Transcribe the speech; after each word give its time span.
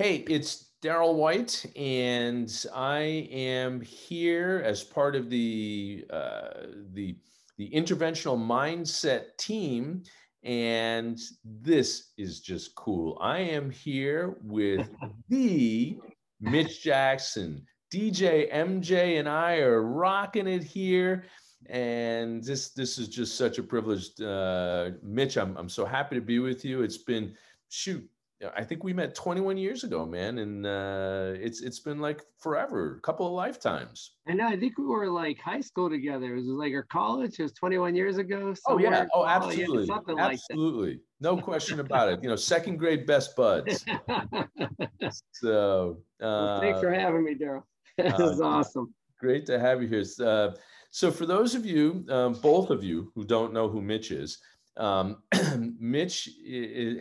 Hey, 0.00 0.24
it's 0.30 0.70
Darrell 0.80 1.14
White, 1.14 1.66
and 1.76 2.50
I 2.74 3.28
am 3.30 3.82
here 3.82 4.62
as 4.64 4.82
part 4.82 5.14
of 5.14 5.28
the 5.28 6.06
uh, 6.08 6.68
the 6.94 7.18
the 7.58 7.68
interventional 7.68 8.38
mindset 8.38 9.36
team. 9.36 10.02
And 10.42 11.20
this 11.44 12.12
is 12.16 12.40
just 12.40 12.74
cool. 12.76 13.18
I 13.20 13.40
am 13.40 13.68
here 13.68 14.38
with 14.42 14.88
the 15.28 15.98
Mitch 16.40 16.82
Jackson, 16.82 17.62
DJ 17.92 18.50
MJ, 18.50 19.18
and 19.18 19.28
I 19.28 19.58
are 19.58 19.82
rocking 19.82 20.46
it 20.46 20.64
here. 20.64 21.24
And 21.66 22.42
this 22.42 22.70
this 22.70 22.96
is 22.96 23.08
just 23.08 23.36
such 23.36 23.58
a 23.58 23.62
privilege, 23.62 24.18
uh, 24.18 24.92
Mitch. 25.02 25.36
I'm 25.36 25.58
I'm 25.58 25.68
so 25.68 25.84
happy 25.84 26.14
to 26.14 26.22
be 26.22 26.38
with 26.38 26.64
you. 26.64 26.80
It's 26.80 26.96
been 26.96 27.34
shoot 27.68 28.08
I 28.56 28.64
think 28.64 28.82
we 28.84 28.94
met 28.94 29.14
21 29.14 29.58
years 29.58 29.84
ago, 29.84 30.06
man, 30.06 30.38
and 30.38 30.66
uh, 30.66 31.32
it's 31.34 31.60
it's 31.60 31.78
been 31.78 31.98
like 31.98 32.22
forever, 32.38 32.96
a 32.96 33.00
couple 33.00 33.26
of 33.26 33.32
lifetimes. 33.32 34.12
And 34.26 34.40
I 34.40 34.56
think 34.56 34.78
we 34.78 34.86
were 34.86 35.10
like 35.10 35.38
high 35.38 35.60
school 35.60 35.90
together. 35.90 36.32
It 36.32 36.36
was 36.36 36.46
like 36.46 36.72
our 36.72 36.84
college. 36.84 37.38
It 37.38 37.42
was 37.42 37.52
21 37.52 37.94
years 37.94 38.16
ago. 38.16 38.54
Oh 38.66 38.78
yeah, 38.78 39.06
oh 39.12 39.26
absolutely, 39.26 39.86
something 39.86 40.18
absolutely, 40.18 40.90
like 40.92 41.00
no 41.20 41.36
question 41.36 41.80
about 41.80 42.08
it. 42.08 42.22
You 42.22 42.30
know, 42.30 42.36
second 42.36 42.78
grade 42.78 43.04
best 43.04 43.36
buds. 43.36 43.84
so 45.32 45.98
uh, 46.20 46.24
well, 46.24 46.60
thanks 46.62 46.80
for 46.80 46.92
having 46.92 47.24
me, 47.24 47.34
Darrell. 47.34 47.66
this 47.98 48.18
uh, 48.18 48.30
is 48.30 48.40
awesome. 48.40 48.94
Great 49.18 49.44
to 49.46 49.58
have 49.58 49.82
you 49.82 49.88
here. 49.88 50.04
Uh, 50.26 50.52
so 50.90 51.10
for 51.10 51.26
those 51.26 51.54
of 51.54 51.66
you, 51.66 52.06
um, 52.08 52.32
both 52.32 52.70
of 52.70 52.82
you 52.82 53.12
who 53.14 53.24
don't 53.24 53.52
know 53.52 53.68
who 53.68 53.82
Mitch 53.82 54.10
is. 54.12 54.38
Um, 54.76 55.22
Mitch 55.78 56.30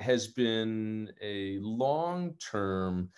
has 0.01 0.27
been 0.27 1.11
a 1.21 1.59
long 1.61 2.33
term 2.39 3.09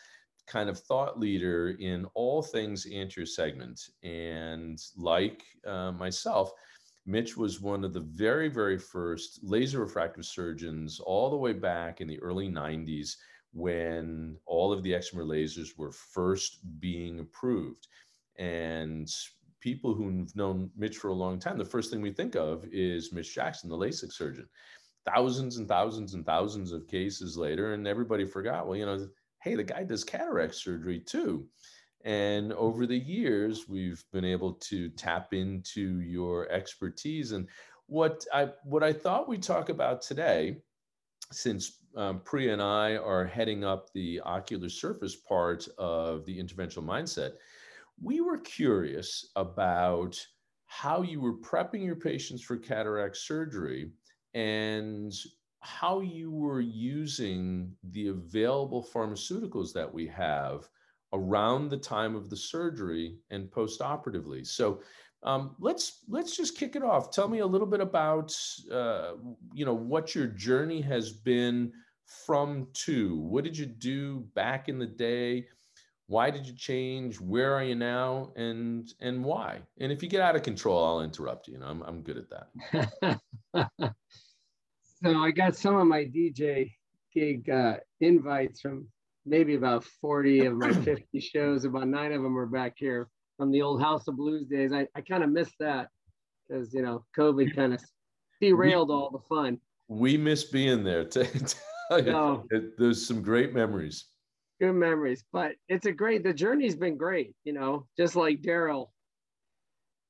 kind 0.48 0.70
of 0.70 0.80
thought 0.80 1.20
leader 1.20 1.76
in 1.80 2.06
all 2.14 2.42
things 2.42 2.86
anterior 2.86 3.26
segment. 3.26 3.80
And 4.04 4.82
like 4.98 5.44
uh, 5.66 5.94
myself, 5.94 6.52
Mitch 7.06 7.38
was 7.38 7.62
one 7.62 7.84
of 7.84 7.94
the 7.94 8.02
very, 8.02 8.50
very 8.50 8.78
first 8.78 9.40
laser 9.44 9.80
refractive 9.80 10.26
surgeons 10.26 11.00
all 11.00 11.30
the 11.30 11.38
way 11.38 11.54
back 11.54 12.02
in 12.02 12.08
the 12.08 12.20
early 12.20 12.50
90s 12.50 13.16
when 13.54 14.38
all 14.46 14.72
of 14.72 14.84
the 14.84 14.92
excimer 14.92 15.26
lasers 15.26 15.78
were 15.78 15.92
first 15.92 16.60
being 16.80 17.20
approved. 17.20 17.88
And 18.38 19.10
people 19.62 19.94
who've 19.94 20.36
known 20.36 20.70
Mitch 20.76 20.98
for 20.98 21.10
a 21.10 21.14
long 21.14 21.40
time, 21.40 21.58
the 21.58 21.66
first 21.66 21.90
thing 21.90 22.02
we 22.02 22.12
think 22.12 22.36
of 22.36 22.66
is 22.72 23.14
Mitch 23.14 23.34
Jackson, 23.34 23.70
the 23.70 23.78
LASIK 23.78 24.12
surgeon. 24.12 24.48
Thousands 25.06 25.58
and 25.58 25.68
thousands 25.68 26.14
and 26.14 26.26
thousands 26.26 26.72
of 26.72 26.88
cases 26.88 27.38
later, 27.38 27.74
and 27.74 27.88
everybody 27.88 28.26
forgot, 28.26 28.68
well, 28.68 28.76
you 28.76 28.86
know, 28.86 29.08
hey, 29.42 29.56
the 29.56 29.64
guy 29.64 29.84
does 29.84 30.04
cataract 30.04 30.56
surgery 30.56 31.00
too. 31.00 31.48
And 32.04 32.54
over 32.54 32.86
the 32.86 32.98
years, 32.98 33.68
we've 33.68 34.04
been 34.12 34.26
able 34.26 34.54
to 34.54 34.90
tap 34.90 35.34
into 35.34 36.02
your 36.02 36.50
expertise. 36.52 37.32
And 37.32 37.48
what 37.88 38.26
I 38.34 38.50
what 38.64 38.84
I 38.84 38.94
thought 38.94 39.28
we'd 39.28 39.44
talk 39.44 39.70
about 39.70 40.02
today, 40.02 40.58
since 41.32 41.80
um, 41.96 42.22
Priya 42.24 42.54
and 42.54 42.62
I 42.62 42.96
are 42.98 43.26
heading 43.26 43.64
up 43.64 43.92
the 43.94 44.22
ocular 44.22 44.70
surface 44.70 45.16
part 45.16 45.68
of 45.78 46.26
the 46.26 46.42
interventional 46.42 46.86
mindset, 46.86 47.34
we 48.02 48.22
were 48.22 48.38
curious 48.40 49.32
about 49.36 50.18
how 50.66 51.02
you 51.02 51.20
were 51.20 51.38
prepping 51.38 51.84
your 51.84 51.96
patients 51.96 52.42
for 52.42 52.58
cataract 52.58 53.18
surgery 53.18 53.92
and 54.34 55.14
how 55.60 56.02
you 56.02 56.32
were 56.32 56.62
using 56.62 57.72
the 57.92 58.08
available 58.08 58.88
pharmaceuticals 58.94 59.74
that 59.74 59.92
we 59.94 60.08
have 60.08 60.68
around 61.14 61.70
the 61.70 61.78
time 61.78 62.16
of 62.16 62.30
the 62.30 62.38
surgery 62.38 63.18
and 63.30 63.52
postoperatively. 63.52 64.48
So 64.48 64.82
um, 65.24 65.56
let's 65.60 66.00
let's 66.08 66.36
just 66.36 66.58
kick 66.58 66.76
it 66.76 66.84
off. 66.84 67.12
Tell 67.12 67.28
me 67.28 67.40
a 67.40 67.46
little 67.46 67.68
bit 67.68 67.82
about 67.82 68.36
uh, 68.72 69.12
you 69.54 69.66
know 69.66 69.74
what 69.74 70.16
your 70.16 70.28
journey 70.28 70.82
has 70.82 71.12
been 71.12 71.72
from 72.26 72.68
to. 72.74 73.18
What 73.18 73.44
did 73.44 73.56
you 73.56 73.68
do 73.68 74.22
back 74.34 74.68
in 74.68 74.80
the 74.80 74.88
day? 74.88 75.48
Why 76.12 76.30
did 76.30 76.46
you 76.46 76.54
change? 76.54 77.22
Where 77.22 77.56
are 77.56 77.64
you 77.64 77.76
now? 77.76 78.34
And 78.36 78.94
and 79.00 79.24
why? 79.24 79.62
And 79.80 79.94
if 79.94 80.04
you 80.04 80.10
get 80.10 80.20
out 80.20 80.36
of 80.36 80.44
control 80.44 80.84
i'll 80.84 81.02
interrupt 81.02 81.48
you 81.48 81.54
you 81.54 81.60
know 81.60 81.68
i'm, 81.68 81.82
I'm 81.84 82.02
good 82.02 82.18
at 82.18 82.30
that. 82.30 83.94
So 85.04 85.18
i 85.18 85.32
got 85.32 85.56
some 85.56 85.78
of 85.78 85.88
my 85.88 86.04
dj 86.04 86.72
gig 87.12 87.50
uh, 87.50 87.78
invites 88.02 88.62
from 88.62 88.88
maybe 89.26 89.56
about 89.56 89.84
40 89.84 90.46
of 90.46 90.54
my 90.58 90.72
50 90.90 91.20
shows. 91.20 91.66
About 91.66 91.88
nine 91.88 92.12
of 92.12 92.22
them 92.22 92.38
are 92.38 92.46
back 92.46 92.74
here 92.76 93.10
from 93.36 93.50
the 93.52 93.64
old 93.64 93.82
house 93.82 94.08
of 94.08 94.16
blues 94.16 94.46
days. 94.46 94.72
I, 94.72 94.88
I 94.96 95.02
kind 95.02 95.24
of 95.24 95.32
missed 95.32 95.56
that 95.60 95.88
because 96.48 96.72
you 96.72 96.84
know 96.84 97.04
covid 97.18 97.56
kind 97.56 97.74
of 97.74 97.82
derailed 98.42 98.92
all 98.92 99.10
the 99.10 99.26
fun. 99.28 99.60
We 99.88 100.18
miss 100.18 100.44
being 100.44 100.84
there 100.84 101.10
no. 101.92 102.46
there's 102.78 103.06
some 103.06 103.24
great 103.24 103.54
memories 103.54 104.11
good 104.62 104.74
memories. 104.74 105.24
But 105.34 105.54
it's 105.68 105.88
a 105.88 105.92
great, 105.92 106.24
the 106.24 106.34
journey's 106.34 106.76
been 106.76 106.96
great, 106.96 107.34
you 107.44 107.52
know, 107.52 107.88
just 107.98 108.16
like 108.16 108.42
Darrell. 108.42 108.94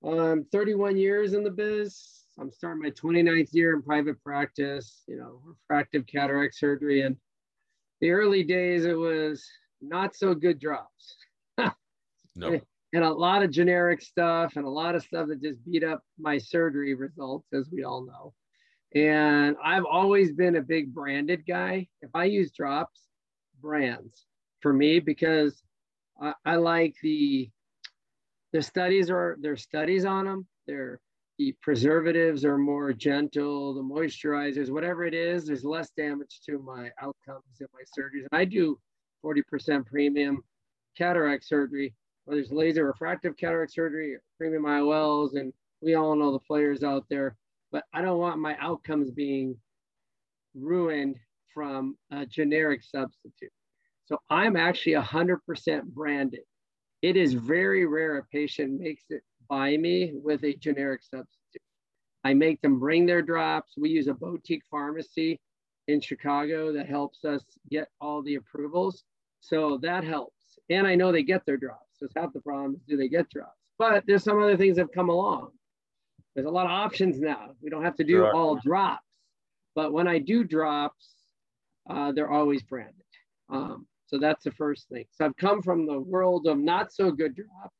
Um, 0.06 0.45
31 0.51 0.97
years 0.97 1.34
in 1.34 1.44
the 1.44 1.50
biz. 1.50 1.97
I'm 2.39 2.51
starting 2.51 2.81
my 2.81 2.90
29th 2.90 3.50
year 3.53 3.73
in 3.73 3.81
private 3.81 4.22
practice, 4.23 5.03
you 5.07 5.17
know, 5.17 5.41
refractive 5.45 6.06
cataract 6.06 6.56
surgery. 6.56 7.01
And 7.01 7.16
the 8.01 8.11
early 8.11 8.44
days, 8.44 8.85
it 8.85 8.97
was 8.97 9.45
not 9.81 10.16
so 10.16 10.34
good 10.35 10.59
drops. 10.59 11.16
no. 12.35 12.59
And 12.94 13.06
a 13.06 13.09
lot 13.09 13.41
of 13.41 13.51
generic 13.51 14.01
stuff 14.01 14.57
and 14.57 14.66
a 14.66 14.69
lot 14.69 14.95
of 14.95 15.01
stuff 15.01 15.29
that 15.29 15.41
just 15.41 15.63
beat 15.63 15.81
up 15.81 16.03
my 16.19 16.38
surgery 16.38 16.94
results, 16.94 17.47
as 17.53 17.69
we 17.72 17.85
all 17.85 18.06
know. 18.06 18.34
And 18.94 19.56
I've 19.63 19.85
always 19.85 20.34
been 20.34 20.57
a 20.57 20.61
big 20.61 20.94
branded 20.94 21.45
guy. 21.47 21.88
If 22.01 22.09
I 22.13 22.25
use 22.25 22.51
drops, 22.51 23.00
brands 23.61 24.25
for 24.61 24.73
me 24.73 24.99
because 24.99 25.61
I, 26.22 26.33
I 26.45 26.55
like 26.55 26.95
the 27.01 27.49
the 28.53 28.61
studies 28.61 29.09
are 29.09 29.38
there's 29.39 29.63
studies 29.63 30.05
on 30.05 30.25
them. 30.25 30.47
They're 30.67 30.99
the 31.41 31.55
preservatives 31.61 32.45
are 32.45 32.59
more 32.59 32.94
gentle, 32.94 33.73
the 33.73 33.81
moisturizers, 33.81 34.69
whatever 34.69 35.05
it 35.05 35.16
is, 35.16 35.45
there's 35.45 35.63
less 35.63 35.89
damage 35.97 36.39
to 36.45 36.59
my 36.59 36.91
outcomes 37.01 37.59
in 37.59 37.66
my 37.73 37.81
surgeries. 37.97 38.27
And 38.31 38.39
I 38.39 38.45
do 38.45 38.77
40% 39.25 39.83
premium 39.88 40.44
cataract 40.95 41.43
surgery, 41.43 41.95
whether 42.25 42.41
it's 42.41 42.51
laser 42.51 42.85
refractive 42.85 43.35
cataract 43.38 43.73
surgery, 43.73 44.17
premium 44.38 44.66
IOLs, 44.66 45.33
and 45.33 45.51
we 45.81 45.95
all 45.95 46.16
know 46.16 46.31
the 46.31 46.39
players 46.39 46.83
out 46.83 47.05
there. 47.09 47.35
But 47.72 47.85
I 47.91 48.03
don't 48.03 48.19
want 48.19 48.39
my 48.39 48.55
outcomes 48.59 49.09
being 49.09 49.57
ruined 50.53 51.16
from 51.53 51.97
a 52.11 52.23
generic 52.23 52.83
substitute. 52.83 53.51
So 54.11 54.19
I'm 54.29 54.57
actually 54.57 54.95
100% 54.95 55.83
branded. 55.85 56.41
It 57.01 57.16
is 57.16 57.33
very 57.33 57.85
rare 57.85 58.17
a 58.17 58.23
patient 58.25 58.77
makes 58.81 59.05
it 59.09 59.22
by 59.47 59.77
me 59.77 60.11
with 60.13 60.44
a 60.44 60.53
generic 60.55 61.01
substitute. 61.01 61.61
I 62.25 62.33
make 62.33 62.59
them 62.59 62.77
bring 62.77 63.05
their 63.05 63.22
drops. 63.22 63.72
We 63.77 63.88
use 63.88 64.07
a 64.07 64.13
boutique 64.13 64.63
pharmacy 64.69 65.39
in 65.88 66.01
Chicago 66.01 66.73
that 66.73 66.89
helps 66.89 67.23
us 67.23 67.41
get 67.69 67.88
all 68.01 68.22
the 68.22 68.35
approvals. 68.35 69.05
So 69.39 69.79
that 69.81 70.03
helps. 70.03 70.59
And 70.69 70.85
I 70.85 70.95
know 70.95 71.13
they 71.13 71.23
get 71.23 71.45
their 71.45 71.55
drops. 71.55 71.88
So 71.93 72.05
it's 72.05 72.13
half 72.17 72.33
the 72.33 72.41
problem 72.41 72.75
is 72.75 72.81
do 72.89 72.97
they 72.97 73.07
get 73.07 73.29
drops? 73.29 73.55
But 73.79 74.03
there's 74.07 74.25
some 74.25 74.43
other 74.43 74.57
things 74.57 74.75
that 74.75 74.83
have 74.83 74.91
come 74.91 75.07
along. 75.07 75.51
There's 76.35 76.47
a 76.47 76.51
lot 76.51 76.66
of 76.66 76.72
options 76.72 77.22
now. 77.22 77.51
We 77.61 77.69
don't 77.69 77.85
have 77.85 77.95
to 77.95 78.03
do 78.03 78.25
all 78.25 78.57
drops. 78.57 79.07
But 79.73 79.93
when 79.93 80.09
I 80.09 80.19
do 80.19 80.43
drops, 80.43 81.16
uh, 81.90 82.11
they're 82.11 82.29
always 82.29 82.61
branded. 82.61 82.96
Um, 83.49 83.87
so 84.11 84.19
that's 84.19 84.43
the 84.43 84.52
first 84.52 84.90
thing. 84.90 85.05
So 85.11 85.25
I've 85.25 85.37
come 85.37 85.61
from 85.61 85.85
the 85.85 85.99
world 85.99 86.46
of 86.46 86.58
not 86.58 86.91
so 86.91 87.11
good 87.11 87.34
drops 87.35 87.78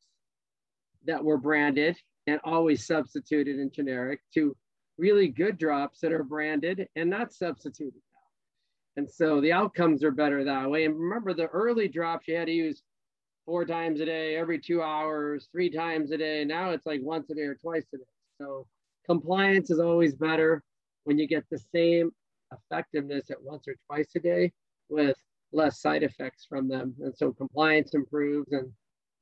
that 1.06 1.24
were 1.24 1.38
branded 1.38 1.98
and 2.28 2.40
always 2.46 2.86
substituted 2.86 3.60
in 3.60 3.70
generic 3.72 4.22
to 4.36 4.56
really 4.98 5.28
good 5.28 5.58
drops 5.58 6.00
that 6.00 6.14
are 6.14 6.24
branded 6.24 6.88
and 6.96 7.10
not 7.10 7.34
substituted 7.34 8.02
now. 8.14 9.02
And 9.02 9.10
so 9.10 9.42
the 9.42 9.52
outcomes 9.52 10.04
are 10.04 10.12
better 10.12 10.44
that 10.46 10.70
way. 10.70 10.86
And 10.86 10.98
remember 10.98 11.34
the 11.34 11.48
early 11.48 11.90
drops 11.90 12.28
you 12.28 12.38
had 12.38 12.48
to 12.48 12.54
use 12.54 12.82
four 13.46 13.66
times 13.66 14.00
a 14.00 14.06
day, 14.06 14.38
every 14.38 14.60
two 14.60 14.82
hours, 14.82 15.50
three 15.52 15.70
times 15.70 16.12
a 16.12 16.18
day. 16.18 16.46
Now 16.46 16.70
it's 16.70 16.86
like 16.86 17.02
once 17.04 17.30
a 17.30 17.36
day 17.36 17.42
or 17.42 17.56
twice 17.56 17.88
a 17.94 17.98
day. 17.98 18.04
So 18.40 18.68
compliance 19.06 19.70
is 19.70 19.80
always 19.80 20.16
better 20.16 20.64
when 21.04 21.18
you 21.18 21.28
get 21.28 21.44
the 21.52 21.60
same 21.74 22.12
effectiveness 22.54 23.32
at 23.32 23.42
once 23.42 23.68
or 23.68 23.76
twice 23.88 24.12
a 24.16 24.20
day 24.20 24.54
with 24.88 25.18
less 25.54 25.82
side 25.82 26.04
effects 26.04 26.46
from 26.48 26.68
them. 26.68 26.96
And 27.02 27.16
so 27.16 27.32
compliance 27.32 27.94
improves 27.94 28.52
and 28.52 28.72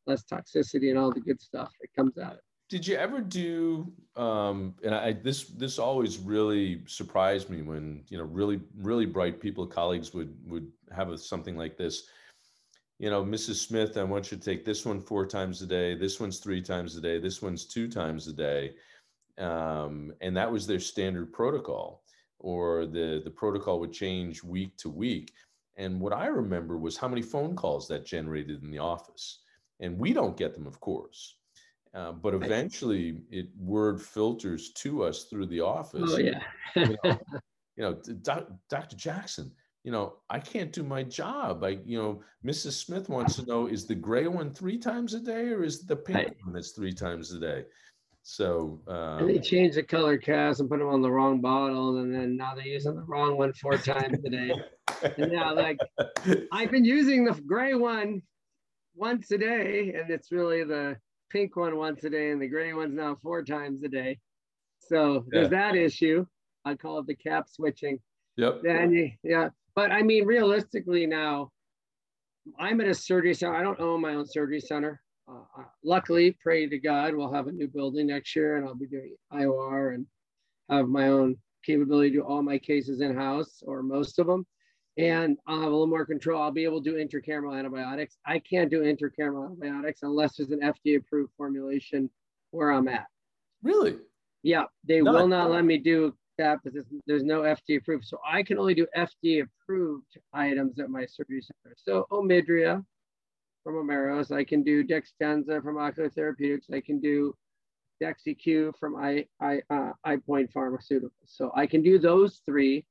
less 0.08 0.24
toxicity 0.24 0.90
and 0.90 0.98
all 0.98 1.12
the 1.12 1.20
good 1.20 1.42
stuff 1.42 1.72
that 1.82 1.88
comes 1.96 2.18
out 2.18 2.34
of 2.34 2.38
it. 2.38 2.44
Did 2.70 2.86
you 2.86 2.98
ever 2.98 3.20
do 3.20 3.92
um, 4.16 4.76
and 4.84 4.94
I 4.94 5.14
this 5.14 5.46
this 5.46 5.80
always 5.80 6.20
really 6.20 6.84
surprised 6.86 7.50
me 7.50 7.64
when 7.64 8.04
you 8.10 8.20
know 8.20 8.26
really 8.26 8.62
really 8.78 9.08
bright 9.08 9.40
people 9.40 9.66
colleagues 9.66 10.14
would 10.14 10.36
would 10.46 10.68
have 10.96 11.10
a, 11.10 11.18
something 11.18 11.58
like 11.58 11.78
this 11.78 12.04
you 13.00 13.10
know, 13.10 13.24
Mrs. 13.24 13.66
Smith, 13.66 13.98
I 13.98 14.04
want 14.04 14.30
you 14.30 14.38
to 14.38 14.44
take 14.44 14.66
this 14.66 14.86
one 14.86 15.00
four 15.00 15.26
times 15.26 15.62
a 15.62 15.66
day. 15.66 15.96
This 15.96 16.20
one's 16.20 16.40
three 16.40 16.62
times 16.62 16.98
a 16.98 17.02
day. 17.02 17.18
This 17.18 17.42
one's 17.42 17.66
two 17.66 17.88
times 17.88 18.28
a 18.28 18.34
day. 18.34 18.74
Um, 19.38 20.14
and 20.20 20.36
that 20.36 20.52
was 20.52 20.68
their 20.68 20.82
standard 20.82 21.32
protocol, 21.32 22.04
or 22.40 22.86
the, 22.86 23.22
the 23.24 23.32
protocol 23.32 23.80
would 23.80 23.94
change 23.94 24.44
week 24.44 24.76
to 24.78 24.90
week. 24.90 25.32
And 25.80 26.00
what 26.02 26.12
I 26.12 26.28
remember 26.28 26.78
was 26.78 26.98
how 26.98 27.08
many 27.08 27.22
phone 27.22 27.56
calls 27.56 27.88
that 27.88 28.06
generated 28.06 28.62
in 28.62 28.70
the 28.70 28.80
office. 28.80 29.40
And 29.80 29.98
we 29.98 30.12
don't 30.12 30.36
get 30.36 30.54
them, 30.54 30.68
of 30.68 30.80
course. 30.82 31.36
Uh, 31.96 32.12
but 32.12 32.36
eventually 32.36 33.22
it 33.32 33.48
word 33.58 34.00
filters 34.00 34.72
to 34.74 35.04
us 35.04 35.24
through 35.24 35.48
the 35.48 35.62
office. 35.62 36.12
Oh, 36.14 36.18
yeah. 36.20 36.42
you 36.76 36.98
know, 37.04 37.20
you 37.78 37.84
know 37.84 37.94
Dr. 38.70 38.96
Jackson, 38.98 39.52
you 39.84 39.92
know, 39.92 40.18
I 40.30 40.40
can't 40.40 40.74
do 40.74 40.84
my 40.84 41.02
job. 41.02 41.64
I, 41.64 41.80
you 41.86 41.98
know, 41.98 42.22
Mrs. 42.46 42.74
Smith 42.74 43.08
wants 43.08 43.38
to 43.38 43.46
know 43.46 43.68
is 43.68 43.86
the 43.86 43.96
gray 43.96 44.28
one 44.28 44.52
three 44.52 44.78
times 44.78 45.14
a 45.14 45.20
day 45.20 45.48
or 45.48 45.64
is 45.64 45.86
the 45.86 45.96
pink 45.96 46.18
right. 46.18 46.36
one 46.44 46.54
that's 46.54 46.72
three 46.72 46.94
times 46.94 47.32
a 47.32 47.40
day? 47.40 47.64
So 48.32 48.80
um, 48.88 49.26
they 49.26 49.40
changed 49.40 49.76
the 49.76 49.82
color 49.82 50.16
cast 50.16 50.60
and 50.60 50.70
put 50.70 50.78
them 50.78 50.88
on 50.88 51.02
the 51.02 51.10
wrong 51.10 51.42
bottle, 51.42 51.98
and 51.98 52.14
then 52.14 52.38
now 52.38 52.54
they're 52.54 52.64
using 52.64 52.96
the 52.96 53.02
wrong 53.02 53.38
one 53.38 53.54
four 53.54 53.76
times 53.76 54.20
a 54.24 54.30
day. 54.30 54.54
and 55.18 55.32
now, 55.32 55.56
like, 55.56 55.80
I've 56.52 56.70
been 56.70 56.86
using 56.86 57.26
the 57.26 57.34
gray 57.34 57.74
one 57.74 58.22
once 58.94 59.32
a 59.32 59.38
day, 59.40 59.96
and 60.00 60.12
it's 60.12 60.32
really 60.32 60.64
the 60.64 60.96
pink 61.32 61.56
one 61.56 61.76
once 61.76 62.04
a 62.04 62.10
day, 62.12 62.30
and 62.30 62.40
the 62.40 62.48
gray 62.48 62.72
one's 62.72 62.94
now 62.94 63.18
four 63.20 63.44
times 63.44 63.82
a 63.84 63.88
day. 63.88 64.20
So 64.78 65.26
there's 65.30 65.52
yeah. 65.52 65.72
that 65.72 65.76
issue. 65.76 66.24
I 66.66 66.76
call 66.76 67.00
it 67.00 67.08
the 67.08 67.16
cap 67.16 67.50
switching. 67.50 67.98
Yep. 68.38 68.62
Then 68.62 68.94
you, 68.94 69.12
yeah, 69.24 69.50
but 69.74 69.92
I 69.92 70.04
mean, 70.04 70.28
realistically 70.28 71.08
now, 71.08 71.50
I'm 72.60 72.80
at 72.80 72.88
a 72.88 72.94
surgery 72.94 73.34
center. 73.34 73.56
I 73.56 73.64
don't 73.64 73.80
own 73.80 74.02
my 74.02 74.14
own 74.14 74.28
surgery 74.28 74.62
center. 74.62 75.02
Uh, 75.30 75.64
luckily, 75.84 76.36
pray 76.42 76.68
to 76.68 76.80
God, 76.80 77.14
we'll 77.14 77.32
have 77.32 77.48
a 77.48 77.52
new 77.52 77.68
building 77.68 78.08
next 78.08 78.36
year, 78.36 78.58
and 78.58 78.66
I'll 78.66 78.76
be 78.76 78.88
doing 78.88 79.16
IOR 79.32 79.94
and 79.94 80.06
have 80.70 80.88
my 80.88 81.10
own 81.10 81.36
capability 81.64 82.10
to 82.12 82.18
do 82.18 82.24
all 82.24 82.42
my 82.42 82.58
cases 82.58 83.02
in 83.02 83.16
house 83.16 83.62
or 83.66 83.84
most 83.84 84.18
of 84.18 84.28
them. 84.28 84.46
And 84.98 85.38
I'll 85.48 85.62
have 85.62 85.68
a 85.68 85.72
little 85.72 85.88
more 85.88 86.06
control. 86.06 86.42
I'll 86.42 86.52
be 86.52 86.64
able 86.64 86.82
to 86.82 86.90
do 86.90 86.98
intracameral 86.98 87.58
antibiotics. 87.58 88.18
I 88.26 88.40
can't 88.40 88.70
do 88.70 88.82
intracameral 88.82 89.46
antibiotics 89.46 90.02
unless 90.04 90.38
there's 90.38 90.52
an 90.52 90.62
FDA 90.62 90.98
approved 90.98 91.32
formulation 91.38 92.10
where 92.52 92.72
I'm 92.72 92.88
at. 92.88 93.06
Really? 93.62 93.98
Yeah, 94.42 94.64
they 94.86 95.02
None. 95.02 95.14
will 95.14 95.28
not 95.28 95.52
let 95.52 95.64
me 95.64 95.78
do 95.78 96.14
that, 96.38 96.60
because 96.64 96.74
there's, 96.74 97.02
there's 97.06 97.24
no 97.24 97.42
FDA 97.42 97.78
approved. 97.78 98.06
So 98.06 98.18
I 98.28 98.42
can 98.42 98.58
only 98.58 98.74
do 98.74 98.88
FDA 98.98 99.44
approved 99.44 100.18
items 100.34 100.80
at 100.80 100.90
my 100.90 101.06
surgery 101.06 101.42
center. 101.42 101.76
So 101.78 102.08
Omidria 102.12 102.84
from 103.70 103.88
Omeros, 103.88 104.36
I 104.36 104.44
can 104.44 104.64
do 104.64 104.84
Dextenza 104.84 105.62
from 105.62 105.78
Ocular 105.78 106.10
Therapeutix, 106.10 106.74
I 106.74 106.82
can 106.82 107.00
do 107.00 107.36
DEXYCU 108.02 108.74
from 108.80 108.96
I, 108.96 109.26
I, 109.40 109.62
uh, 109.70 109.92
EyePoint 110.08 110.52
Pharmaceuticals. 110.52 111.12
So 111.26 111.52
I 111.56 111.68
can 111.68 111.84
do 111.84 112.00
those 112.00 112.42
three, 112.46 112.86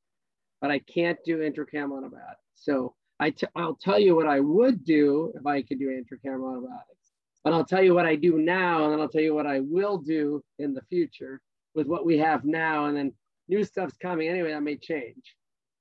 but 0.60 0.70
I 0.70 0.78
can't 0.80 1.18
do 1.24 1.38
intracameral 1.38 1.98
antibiotics. 1.98 2.42
So 2.54 2.94
I 3.18 3.30
t- 3.30 3.46
I'll 3.56 3.74
tell 3.74 3.98
you 3.98 4.14
what 4.14 4.28
I 4.28 4.38
would 4.38 4.84
do 4.84 5.32
if 5.34 5.46
I 5.46 5.62
could 5.62 5.80
do 5.80 5.88
intracameral 5.88 6.52
antibiotics. 6.52 7.12
But 7.42 7.54
I'll 7.54 7.64
tell 7.64 7.82
you 7.82 7.94
what 7.94 8.06
I 8.06 8.14
do 8.14 8.38
now, 8.38 8.84
and 8.84 8.92
then 8.92 9.00
I'll 9.00 9.08
tell 9.08 9.22
you 9.22 9.34
what 9.34 9.46
I 9.46 9.60
will 9.60 9.98
do 9.98 10.42
in 10.58 10.74
the 10.74 10.82
future 10.82 11.40
with 11.74 11.88
what 11.88 12.06
we 12.06 12.18
have 12.18 12.44
now. 12.44 12.86
And 12.86 12.96
then 12.96 13.12
new 13.48 13.64
stuff's 13.64 13.96
coming 13.96 14.28
anyway. 14.28 14.52
That 14.52 14.62
may 14.62 14.76
change. 14.76 15.34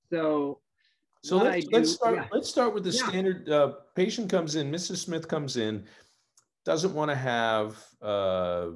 So, 0.09 0.61
so 1.27 1.37
let's, 1.37 1.65
do, 1.65 1.75
let's 1.75 1.91
start. 1.91 2.15
Yeah. 2.15 2.27
Let's 2.31 2.49
start 2.49 2.73
with 2.73 2.83
the 2.83 2.91
yeah. 2.91 3.07
standard. 3.07 3.49
Uh, 3.49 3.73
patient 3.95 4.29
comes 4.29 4.55
in. 4.55 4.71
Mrs. 4.71 4.97
Smith 4.97 5.27
comes 5.27 5.57
in. 5.57 5.83
Doesn't 6.65 6.93
want 6.93 7.11
to 7.11 7.15
have. 7.15 7.77
Uh, 8.01 8.67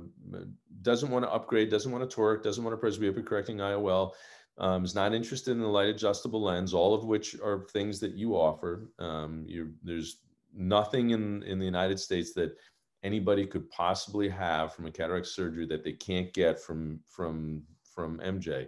doesn't 0.81 1.09
want 1.09 1.25
to 1.25 1.31
upgrade. 1.31 1.69
Doesn't 1.69 1.91
want 1.91 2.09
to 2.09 2.15
toric. 2.15 2.43
Doesn't 2.43 2.63
want 2.63 2.73
a 2.73 2.77
presbyopia 2.77 3.25
correcting 3.25 3.57
IOL. 3.57 4.11
Um, 4.57 4.83
is 4.83 4.95
not 4.95 5.13
interested 5.13 5.51
in 5.51 5.61
the 5.61 5.67
light 5.67 5.87
adjustable 5.87 6.41
lens. 6.41 6.73
All 6.73 6.93
of 6.93 7.05
which 7.05 7.35
are 7.39 7.67
things 7.71 7.99
that 8.01 8.13
you 8.13 8.35
offer. 8.35 8.91
Um, 8.99 9.45
you 9.47 9.73
there's 9.83 10.17
nothing 10.53 11.11
in 11.11 11.43
in 11.43 11.57
the 11.59 11.65
United 11.65 11.99
States 11.99 12.33
that 12.33 12.55
anybody 13.03 13.45
could 13.45 13.69
possibly 13.69 14.29
have 14.29 14.73
from 14.73 14.85
a 14.85 14.91
cataract 14.91 15.27
surgery 15.27 15.65
that 15.67 15.83
they 15.83 15.93
can't 15.93 16.33
get 16.33 16.61
from 16.61 16.99
from 17.07 17.63
from 17.83 18.19
MJ. 18.19 18.67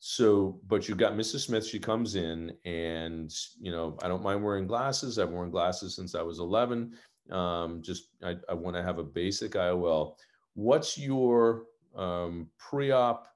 So, 0.00 0.60
but 0.68 0.88
you've 0.88 0.98
got 0.98 1.14
Mrs. 1.14 1.46
Smith, 1.46 1.66
she 1.66 1.78
comes 1.80 2.14
in 2.14 2.52
and, 2.64 3.32
you 3.60 3.72
know, 3.72 3.98
I 4.02 4.08
don't 4.08 4.22
mind 4.22 4.44
wearing 4.44 4.66
glasses. 4.66 5.18
I've 5.18 5.30
worn 5.30 5.50
glasses 5.50 5.96
since 5.96 6.14
I 6.14 6.22
was 6.22 6.38
11. 6.38 6.94
Um, 7.30 7.82
just, 7.82 8.10
I, 8.22 8.36
I 8.48 8.54
want 8.54 8.76
to 8.76 8.82
have 8.82 8.98
a 8.98 9.04
basic 9.04 9.52
IOL. 9.52 10.14
What's 10.54 10.96
your 10.96 11.64
um, 11.96 12.46
pre-op, 12.58 13.26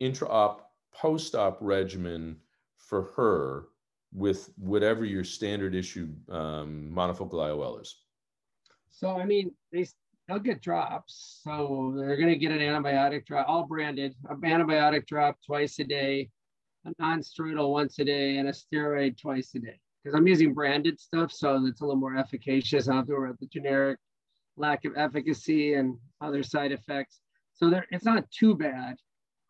intra-op, 0.00 0.70
post-op 0.92 1.58
regimen 1.60 2.36
for 2.76 3.12
her 3.16 3.66
with 4.12 4.50
whatever 4.56 5.04
your 5.04 5.24
standard 5.24 5.74
issue 5.74 6.08
um, 6.28 6.90
monofocal 6.92 7.34
IOL 7.34 7.80
is? 7.80 7.96
So, 8.90 9.18
I 9.18 9.24
mean, 9.24 9.52
they 9.72 9.86
they'll 10.26 10.38
get 10.38 10.62
drops. 10.62 11.40
So 11.42 11.94
they're 11.96 12.16
going 12.16 12.28
to 12.28 12.38
get 12.38 12.52
an 12.52 12.58
antibiotic 12.58 13.26
drop, 13.26 13.48
all 13.48 13.66
branded, 13.66 14.14
an 14.28 14.40
antibiotic 14.40 15.06
drop 15.06 15.36
twice 15.44 15.78
a 15.78 15.84
day, 15.84 16.30
a 16.84 16.92
non-steroidal 16.98 17.70
once 17.70 17.98
a 17.98 18.04
day, 18.04 18.38
and 18.38 18.48
a 18.48 18.52
steroid 18.52 19.20
twice 19.20 19.54
a 19.54 19.58
day. 19.58 19.78
Because 20.02 20.16
I'm 20.16 20.26
using 20.26 20.52
branded 20.52 21.00
stuff, 21.00 21.32
so 21.32 21.64
it's 21.66 21.80
a 21.80 21.84
little 21.84 22.00
more 22.00 22.16
efficacious. 22.16 22.88
I 22.88 22.92
don't 22.92 22.98
have 22.98 23.06
to 23.06 23.12
worry 23.14 23.30
about 23.30 23.40
the 23.40 23.46
generic 23.46 23.98
lack 24.56 24.84
of 24.84 24.92
efficacy 24.96 25.74
and 25.74 25.96
other 26.20 26.42
side 26.42 26.72
effects. 26.72 27.20
So 27.54 27.70
there, 27.70 27.86
it's 27.90 28.04
not 28.04 28.30
too 28.30 28.54
bad. 28.54 28.96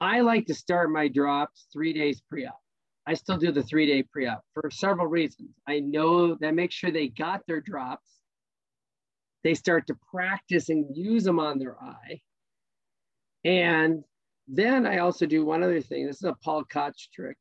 I 0.01 0.21
like 0.21 0.47
to 0.47 0.55
start 0.55 0.91
my 0.91 1.09
drops 1.09 1.67
three 1.73 1.93
days 1.93 2.21
pre-op. 2.21 2.59
I 3.07 3.15
still 3.15 3.37
do 3.37 3.53
the 3.53 3.63
three-day 3.63 4.05
pre-op 4.05 4.43
for 4.55 4.71
several 4.71 5.07
reasons. 5.07 5.51
I 5.69 5.81
know 5.81 6.37
that 6.37 6.55
makes 6.55 6.75
sure 6.75 6.91
they 6.91 7.09
got 7.09 7.43
their 7.47 7.61
drops 7.61 8.21
they 9.45 9.55
start 9.55 9.87
to 9.87 9.95
practice 10.11 10.71
and 10.71 10.97
use 10.97 11.23
them 11.23 11.39
on 11.39 11.59
their 11.59 11.77
eye. 11.81 12.21
And 13.45 14.03
then 14.49 14.87
I 14.87 14.99
also 14.99 15.27
do 15.27 15.45
one 15.45 15.63
other 15.63 15.83
thing. 15.83 16.07
This 16.07 16.17
is 16.17 16.25
a 16.25 16.35
Paul 16.43 16.65
Koch 16.65 16.97
trick 17.15 17.37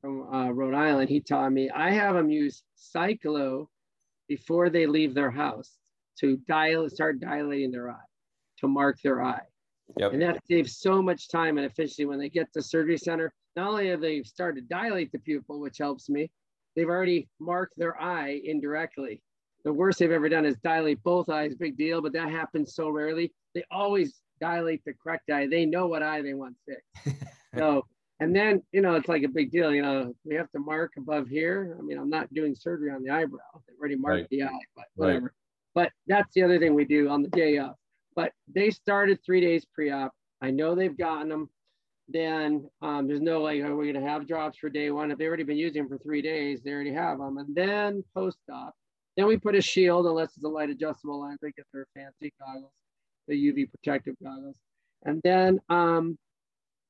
from 0.00 0.34
uh, 0.34 0.50
Rhode 0.50 0.74
Island. 0.74 1.08
He 1.08 1.20
taught 1.20 1.52
me, 1.52 1.70
I 1.70 1.92
have 1.92 2.16
them 2.16 2.30
use 2.30 2.64
Cyclo 2.76 3.68
before 4.28 4.68
they 4.70 4.86
leave 4.86 5.14
their 5.14 5.30
house 5.30 5.78
to 6.20 6.36
dial, 6.48 6.90
start 6.90 7.20
dilating 7.20 7.70
their 7.70 7.90
eye, 7.90 8.08
to 8.58 8.68
mark 8.68 8.98
their 9.02 9.22
eye. 9.22 9.46
Yep. 9.98 10.14
And 10.14 10.22
that 10.22 10.44
saves 10.48 10.78
so 10.78 11.00
much 11.00 11.28
time 11.28 11.58
and 11.58 11.66
efficiency 11.66 12.06
when 12.06 12.18
they 12.18 12.28
get 12.28 12.52
to 12.54 12.62
surgery 12.62 12.98
center. 12.98 13.32
Not 13.54 13.68
only 13.68 13.88
have 13.88 14.00
they 14.00 14.22
started 14.24 14.62
to 14.62 14.74
dilate 14.74 15.12
the 15.12 15.20
pupil, 15.20 15.60
which 15.60 15.78
helps 15.78 16.08
me, 16.08 16.28
they've 16.74 16.88
already 16.88 17.28
marked 17.38 17.74
their 17.76 18.00
eye 18.00 18.40
indirectly 18.44 19.22
the 19.66 19.72
worst 19.72 19.98
they've 19.98 20.12
ever 20.12 20.28
done 20.28 20.46
is 20.46 20.56
dilate 20.62 21.02
both 21.02 21.28
eyes, 21.28 21.52
big 21.56 21.76
deal, 21.76 22.00
but 22.00 22.12
that 22.12 22.30
happens 22.30 22.76
so 22.76 22.88
rarely. 22.88 23.32
They 23.52 23.64
always 23.72 24.14
dilate 24.40 24.80
the 24.86 24.92
correct 24.94 25.28
eye. 25.28 25.48
They 25.48 25.66
know 25.66 25.88
what 25.88 26.04
eye 26.04 26.22
they 26.22 26.34
want 26.34 26.54
fixed. 26.68 27.20
so, 27.58 27.84
and 28.20 28.34
then, 28.34 28.62
you 28.70 28.80
know, 28.80 28.94
it's 28.94 29.08
like 29.08 29.24
a 29.24 29.28
big 29.28 29.50
deal. 29.50 29.74
You 29.74 29.82
know, 29.82 30.14
we 30.24 30.36
have 30.36 30.48
to 30.52 30.60
mark 30.60 30.92
above 30.96 31.26
here. 31.26 31.76
I 31.76 31.82
mean, 31.82 31.98
I'm 31.98 32.08
not 32.08 32.32
doing 32.32 32.54
surgery 32.54 32.92
on 32.92 33.02
the 33.02 33.10
eyebrow. 33.10 33.40
They've 33.66 33.76
already 33.76 33.96
marked 33.96 34.20
right. 34.20 34.28
the 34.30 34.44
eye, 34.44 34.64
but 34.76 34.84
whatever. 34.94 35.20
Right. 35.24 35.32
But 35.74 35.92
that's 36.06 36.32
the 36.32 36.44
other 36.44 36.60
thing 36.60 36.76
we 36.76 36.84
do 36.84 37.08
on 37.08 37.22
the 37.22 37.28
day 37.30 37.58
of. 37.58 37.74
But 38.14 38.30
they 38.46 38.70
started 38.70 39.18
three 39.26 39.40
days 39.40 39.66
pre-op. 39.74 40.12
I 40.42 40.52
know 40.52 40.76
they've 40.76 40.96
gotten 40.96 41.28
them. 41.28 41.50
Then 42.08 42.70
um, 42.82 43.08
there's 43.08 43.20
no 43.20 43.42
like, 43.42 43.60
are 43.62 43.74
we 43.74 43.90
going 43.90 44.04
to 44.04 44.08
have 44.08 44.28
drops 44.28 44.58
for 44.58 44.70
day 44.70 44.92
one? 44.92 45.10
If 45.10 45.18
they've 45.18 45.26
already 45.26 45.42
been 45.42 45.56
using 45.56 45.82
them 45.82 45.88
for 45.88 45.98
three 45.98 46.22
days, 46.22 46.60
they 46.62 46.70
already 46.70 46.94
have 46.94 47.18
them. 47.18 47.38
And 47.38 47.52
then 47.52 48.04
post-op, 48.14 48.72
then 49.16 49.26
we 49.26 49.36
put 49.38 49.54
a 49.54 49.62
shield, 49.62 50.06
unless 50.06 50.36
it's 50.36 50.44
a 50.44 50.48
light 50.48 50.70
adjustable 50.70 51.20
lens, 51.20 51.38
they 51.40 51.52
get 51.52 51.66
their 51.72 51.86
fancy 51.94 52.32
goggles, 52.40 52.72
the 53.28 53.34
UV 53.34 53.70
protective 53.70 54.14
goggles. 54.22 54.56
And 55.04 55.20
then 55.24 55.60
um, 55.68 56.18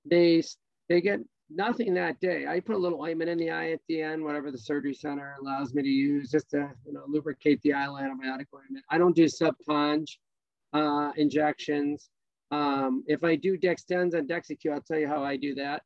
they, 0.04 0.42
they 0.88 1.00
get 1.00 1.20
nothing 1.50 1.94
that 1.94 2.18
day. 2.20 2.46
I 2.46 2.60
put 2.60 2.74
a 2.74 2.78
little 2.78 3.00
ointment 3.00 3.30
in 3.30 3.38
the 3.38 3.50
eye 3.50 3.70
at 3.70 3.80
the 3.88 4.02
end, 4.02 4.24
whatever 4.24 4.50
the 4.50 4.58
surgery 4.58 4.94
center 4.94 5.36
allows 5.40 5.74
me 5.74 5.82
to 5.82 5.88
use, 5.88 6.30
just 6.30 6.50
to 6.50 6.70
you 6.84 6.92
know, 6.92 7.04
lubricate 7.06 7.60
the 7.62 7.72
eye 7.72 7.86
antibiotic 7.86 8.46
ointment. 8.54 8.84
I 8.90 8.98
don't 8.98 9.14
do 9.14 9.24
subconj 9.24 10.06
uh, 10.72 11.12
injections. 11.16 12.10
Um, 12.50 13.04
if 13.06 13.24
I 13.24 13.36
do 13.36 13.58
Dextenza 13.58 14.14
and 14.14 14.28
DEXYCU, 14.28 14.72
I'll 14.72 14.80
tell 14.80 14.98
you 14.98 15.08
how 15.08 15.24
I 15.24 15.36
do 15.36 15.54
that. 15.56 15.82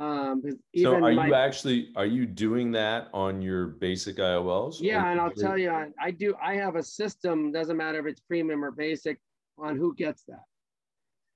Um, 0.00 0.42
so 0.76 0.94
are 0.94 1.00
my, 1.00 1.26
you 1.28 1.34
actually 1.34 1.92
are 1.94 2.06
you 2.06 2.26
doing 2.26 2.72
that 2.72 3.08
on 3.14 3.40
your 3.40 3.66
basic 3.66 4.16
IOLs? 4.16 4.80
Yeah, 4.80 5.08
and 5.08 5.20
I'll 5.20 5.30
tell 5.30 5.56
you, 5.56 5.70
I, 5.70 5.88
I 6.00 6.10
do. 6.10 6.34
I 6.42 6.56
have 6.56 6.74
a 6.74 6.82
system. 6.82 7.52
Doesn't 7.52 7.76
matter 7.76 8.00
if 8.00 8.06
it's 8.06 8.20
premium 8.20 8.64
or 8.64 8.72
basic, 8.72 9.20
on 9.56 9.76
who 9.76 9.94
gets 9.94 10.24
that, 10.24 10.42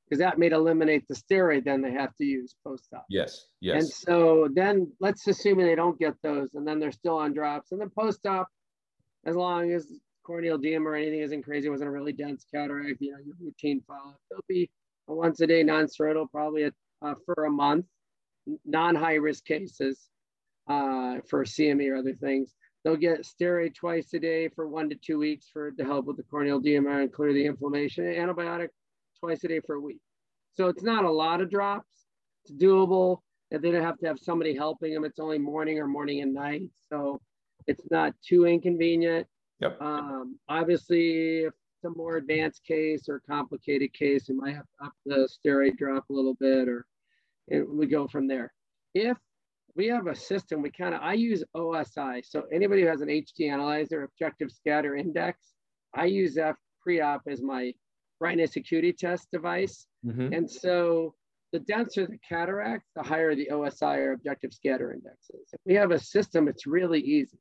because 0.04 0.18
that 0.18 0.38
may 0.38 0.48
eliminate 0.48 1.06
the 1.08 1.14
steroid. 1.14 1.64
Then 1.64 1.82
they 1.82 1.92
have 1.92 2.16
to 2.16 2.24
use 2.24 2.56
post 2.66 2.88
op. 2.92 3.04
Yes, 3.08 3.46
yes. 3.60 3.82
And 3.82 3.88
so 3.88 4.48
then 4.52 4.90
let's 4.98 5.26
assume 5.28 5.58
they 5.58 5.76
don't 5.76 5.98
get 5.98 6.14
those, 6.24 6.54
and 6.54 6.66
then 6.66 6.80
they're 6.80 6.90
still 6.90 7.18
on 7.18 7.32
drops, 7.32 7.70
and 7.70 7.80
then 7.80 7.90
post 7.90 8.26
op. 8.26 8.48
as 9.24 9.36
long 9.36 9.72
as 9.72 9.86
corneal 10.24 10.56
edema 10.56 10.88
or 10.88 10.94
anything 10.94 11.20
isn't 11.20 11.42
crazy, 11.42 11.68
wasn't 11.68 11.88
a 11.88 11.92
really 11.92 12.12
dense 12.12 12.44
cataract, 12.52 13.00
you 13.00 13.12
know, 13.12 13.18
your 13.24 13.34
routine 13.40 13.82
follow-up. 13.86 14.20
There'll 14.30 14.44
be 14.48 14.70
a 15.08 15.14
once 15.14 15.40
a 15.40 15.46
day 15.46 15.62
non-steroidal 15.62 16.30
probably 16.30 16.64
a, 16.64 16.72
uh, 17.02 17.14
for 17.24 17.46
a 17.46 17.50
month, 17.50 17.86
non-high 18.64 19.14
risk 19.14 19.44
cases 19.44 20.08
uh, 20.68 21.16
for 21.28 21.44
CME 21.44 21.90
or 21.90 21.96
other 21.96 22.14
things. 22.14 22.54
They'll 22.84 22.96
get 22.96 23.26
steroid 23.26 23.74
twice 23.74 24.12
a 24.14 24.18
day 24.18 24.48
for 24.48 24.68
one 24.68 24.88
to 24.90 24.96
two 24.96 25.18
weeks 25.18 25.48
for 25.52 25.72
to 25.72 25.84
help 25.84 26.06
with 26.06 26.16
the 26.16 26.22
corneal 26.22 26.58
edema 26.58 27.00
and 27.00 27.12
clear 27.12 27.32
the 27.32 27.44
inflammation. 27.44 28.04
Antibiotic 28.04 28.68
twice 29.20 29.42
a 29.44 29.48
day 29.48 29.60
for 29.66 29.76
a 29.76 29.80
week. 29.80 30.00
So 30.54 30.68
it's 30.68 30.82
not 30.82 31.04
a 31.04 31.10
lot 31.10 31.40
of 31.40 31.50
drops. 31.50 31.90
It's 32.44 32.52
doable. 32.52 33.18
And 33.50 33.62
they 33.62 33.70
don't 33.70 33.82
have 33.82 33.98
to 33.98 34.06
have 34.06 34.18
somebody 34.18 34.54
helping 34.54 34.92
them. 34.92 35.04
It's 35.04 35.18
only 35.18 35.38
morning 35.38 35.78
or 35.78 35.86
morning 35.86 36.20
and 36.20 36.34
night. 36.34 36.70
So 36.90 37.20
it's 37.66 37.84
not 37.90 38.14
too 38.26 38.46
inconvenient. 38.46 39.26
Yep. 39.60 39.80
Um, 39.80 40.38
obviously, 40.48 41.44
if 41.44 41.52
it's 41.52 41.84
a 41.84 41.96
more 41.96 42.16
advanced 42.16 42.64
case 42.64 43.08
or 43.08 43.22
complicated 43.28 43.92
case, 43.92 44.28
you 44.28 44.36
might 44.36 44.54
have 44.54 44.66
to 44.80 44.86
up 44.86 44.92
the 45.06 45.28
steroid 45.28 45.76
drop 45.76 46.04
a 46.10 46.12
little 46.12 46.34
bit, 46.34 46.68
or 46.68 46.86
and 47.50 47.66
we 47.68 47.86
go 47.86 48.06
from 48.06 48.28
there. 48.28 48.52
If 48.94 49.16
we 49.74 49.86
have 49.88 50.06
a 50.06 50.14
system, 50.14 50.62
we 50.62 50.70
kind 50.70 50.94
of 50.94 51.00
I 51.02 51.14
use 51.14 51.44
OSI. 51.56 52.22
So 52.24 52.44
anybody 52.52 52.82
who 52.82 52.88
has 52.88 53.00
an 53.00 53.08
HD 53.08 53.50
analyzer, 53.50 54.02
objective 54.02 54.50
scatter 54.50 54.96
index, 54.96 55.38
I 55.94 56.06
use 56.06 56.34
that 56.34 56.56
pre-op 56.82 57.22
as 57.28 57.42
my 57.42 57.72
brightness 58.18 58.56
acuity 58.56 58.92
test 58.92 59.28
device. 59.32 59.86
Mm-hmm. 60.04 60.32
And 60.32 60.50
so 60.50 61.14
the 61.52 61.60
denser 61.60 62.06
the 62.06 62.18
cataract, 62.28 62.84
the 62.94 63.02
higher 63.02 63.34
the 63.34 63.48
OSI 63.52 63.98
or 63.98 64.12
objective 64.12 64.52
scatter 64.52 64.92
index 64.92 65.30
is. 65.30 65.48
If 65.52 65.60
we 65.64 65.74
have 65.74 65.90
a 65.90 65.98
system, 65.98 66.48
it's 66.48 66.66
really 66.66 67.00
easy. 67.00 67.38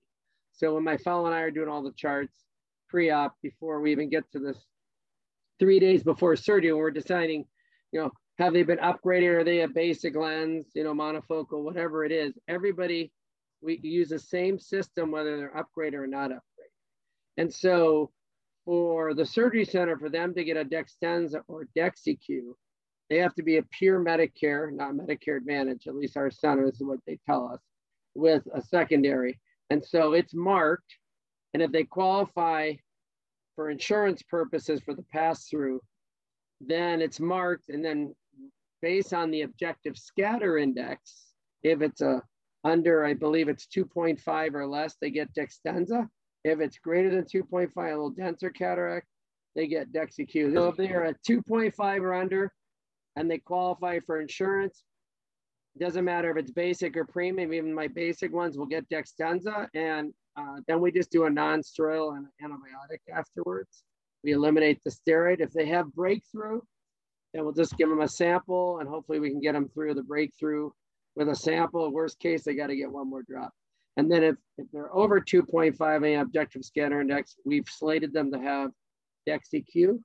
So 0.54 0.74
when 0.74 0.84
my 0.84 0.98
fellow 0.98 1.26
and 1.26 1.36
I 1.36 1.42
are 1.42 1.52
doing 1.52 1.70
all 1.70 1.84
the 1.84 1.94
charts 1.96 2.46
pre-op 2.90 3.36
before 3.42 3.82
we 3.82 3.92
even 3.92 4.10
get 4.10 4.24
to 4.32 4.40
this 4.40 4.58
three 5.60 5.80
days 5.80 6.04
before 6.04 6.36
surgery, 6.36 6.74
we're 6.74 6.92
deciding, 6.92 7.46
you 7.92 8.02
know, 8.02 8.12
have 8.40 8.54
they 8.54 8.64
been 8.64 8.78
upgraded? 8.78 9.40
Are 9.40 9.44
they 9.44 9.62
a 9.62 9.68
basic 9.68 10.16
lens, 10.16 10.68
you 10.76 10.84
know, 10.84 10.94
monofocal, 10.94 11.64
whatever 11.64 12.06
it 12.06 12.12
is? 12.12 12.34
Everybody, 12.48 13.12
we 13.62 13.80
use 13.82 14.10
the 14.10 14.20
same 14.20 14.60
system, 14.60 15.12
whether 15.12 15.38
they're 15.38 15.64
upgraded 15.64 15.96
or 15.96 16.08
not 16.08 16.30
upgraded. 16.30 16.38
And 17.38 17.54
so 17.54 18.12
for 18.66 19.14
the 19.14 19.26
surgery 19.26 19.66
center, 19.66 19.98
for 19.98 20.10
them 20.10 20.34
to 20.36 20.44
get 20.44 20.58
a 20.58 20.66
Dextenza 20.66 21.42
or 21.48 21.68
DEXYCU, 21.76 22.54
they 23.10 23.18
have 23.18 23.34
to 23.36 23.44
be 23.44 23.58
a 23.58 23.64
pure 23.64 24.04
Medicare, 24.04 24.72
not 24.72 24.94
Medicare 24.94 25.38
Advantage, 25.38 25.88
at 25.88 25.96
least 25.96 26.18
our 26.18 26.30
centers 26.30 26.76
is 26.76 26.84
what 26.84 27.00
they 27.08 27.18
tell 27.26 27.48
us, 27.48 27.62
with 28.16 28.44
a 28.54 28.62
secondary. 28.62 29.40
And 29.70 29.84
so 29.84 30.14
it's 30.14 30.34
marked. 30.34 30.96
And 31.54 31.64
if 31.64 31.72
they 31.72 31.86
qualify 31.86 32.74
for 33.56 33.70
insurance 33.70 34.22
purposes 34.22 34.82
for 34.84 34.94
the 34.94 35.06
pass 35.12 35.48
through, 35.48 35.82
then 36.60 37.02
it's 37.02 37.20
marked. 37.20 37.70
And 37.70 37.84
then 37.84 38.14
based 38.82 39.14
on 39.14 39.32
the 39.32 39.42
objective 39.42 39.98
scatter 39.98 40.58
index, 40.58 41.34
if 41.64 41.82
it's 41.82 42.02
a 42.02 42.22
under, 42.64 43.06
I 43.06 43.14
believe 43.14 43.50
it's 43.50 43.68
2.5 43.68 44.54
or 44.54 44.68
less, 44.68 44.96
they 45.02 45.10
get 45.10 45.34
Dextenza. 45.34 46.08
If 46.44 46.60
it's 46.60 46.78
greater 46.78 47.10
than 47.10 47.24
2.5, 47.24 47.72
a 47.76 47.82
little 47.90 48.10
denser 48.10 48.50
cataract, 48.50 49.08
they 49.56 49.68
get 49.68 49.92
DEXYCU. 49.92 50.54
So 50.54 50.68
if 50.68 50.78
they're 50.78 51.06
at 51.06 51.24
2.5 51.24 52.00
or 52.02 52.14
under 52.14 52.54
and 53.16 53.30
they 53.30 53.40
qualify 53.40 54.00
for 54.06 54.22
insurance, 54.22 54.84
doesn't 55.80 56.06
matter 56.06 56.32
if 56.32 56.38
it's 56.38 56.52
basic 56.52 56.98
or 56.98 57.06
premium, 57.06 57.54
even 57.54 57.74
my 57.74 57.88
basic 57.88 58.34
ones 58.34 58.58
will 58.58 58.66
get 58.66 58.90
Dextenza. 58.90 59.68
And 59.74 60.14
uh, 60.36 60.58
then 60.68 60.82
we 60.82 60.92
just 60.92 61.12
do 61.12 61.26
a 61.26 61.30
non-steroidal 61.30 62.18
and 62.18 62.28
antibiotic 62.44 63.00
afterwards. 63.14 63.84
We 64.24 64.32
eliminate 64.32 64.80
the 64.84 64.92
steroid. 64.92 65.40
If 65.40 65.52
they 65.52 65.68
have 65.68 65.94
breakthrough, 65.94 66.62
then 67.38 67.46
we'll 67.46 67.54
just 67.54 67.78
give 67.78 67.90
them 67.90 68.02
a 68.02 68.08
sample 68.08 68.80
and 68.80 68.90
hopefully 68.90 69.20
we 69.20 69.30
can 69.30 69.40
get 69.40 69.54
them 69.54 69.70
through 69.70 69.94
the 69.94 70.04
breakthrough 70.04 70.70
with 71.16 71.30
a 71.30 71.36
sample. 71.36 71.92
Worst 71.92 72.20
case, 72.20 72.44
they 72.44 72.56
got 72.56 72.68
to 72.68 72.76
get 72.76 72.92
one 72.92 73.10
more 73.10 73.24
drop. 73.24 73.52
And 73.96 74.12
then 74.12 74.24
if, 74.24 74.36
if 74.58 74.68
they're 74.72 74.94
over 74.96 75.22
2.5 75.22 76.06
a 76.06 76.20
objective 76.20 76.66
scatter 76.66 77.02
index, 77.02 77.36
we've 77.46 77.68
slated 77.68 78.14
them 78.14 78.32
to 78.32 78.40
have 78.40 78.72
DEXYCU. 79.28 80.00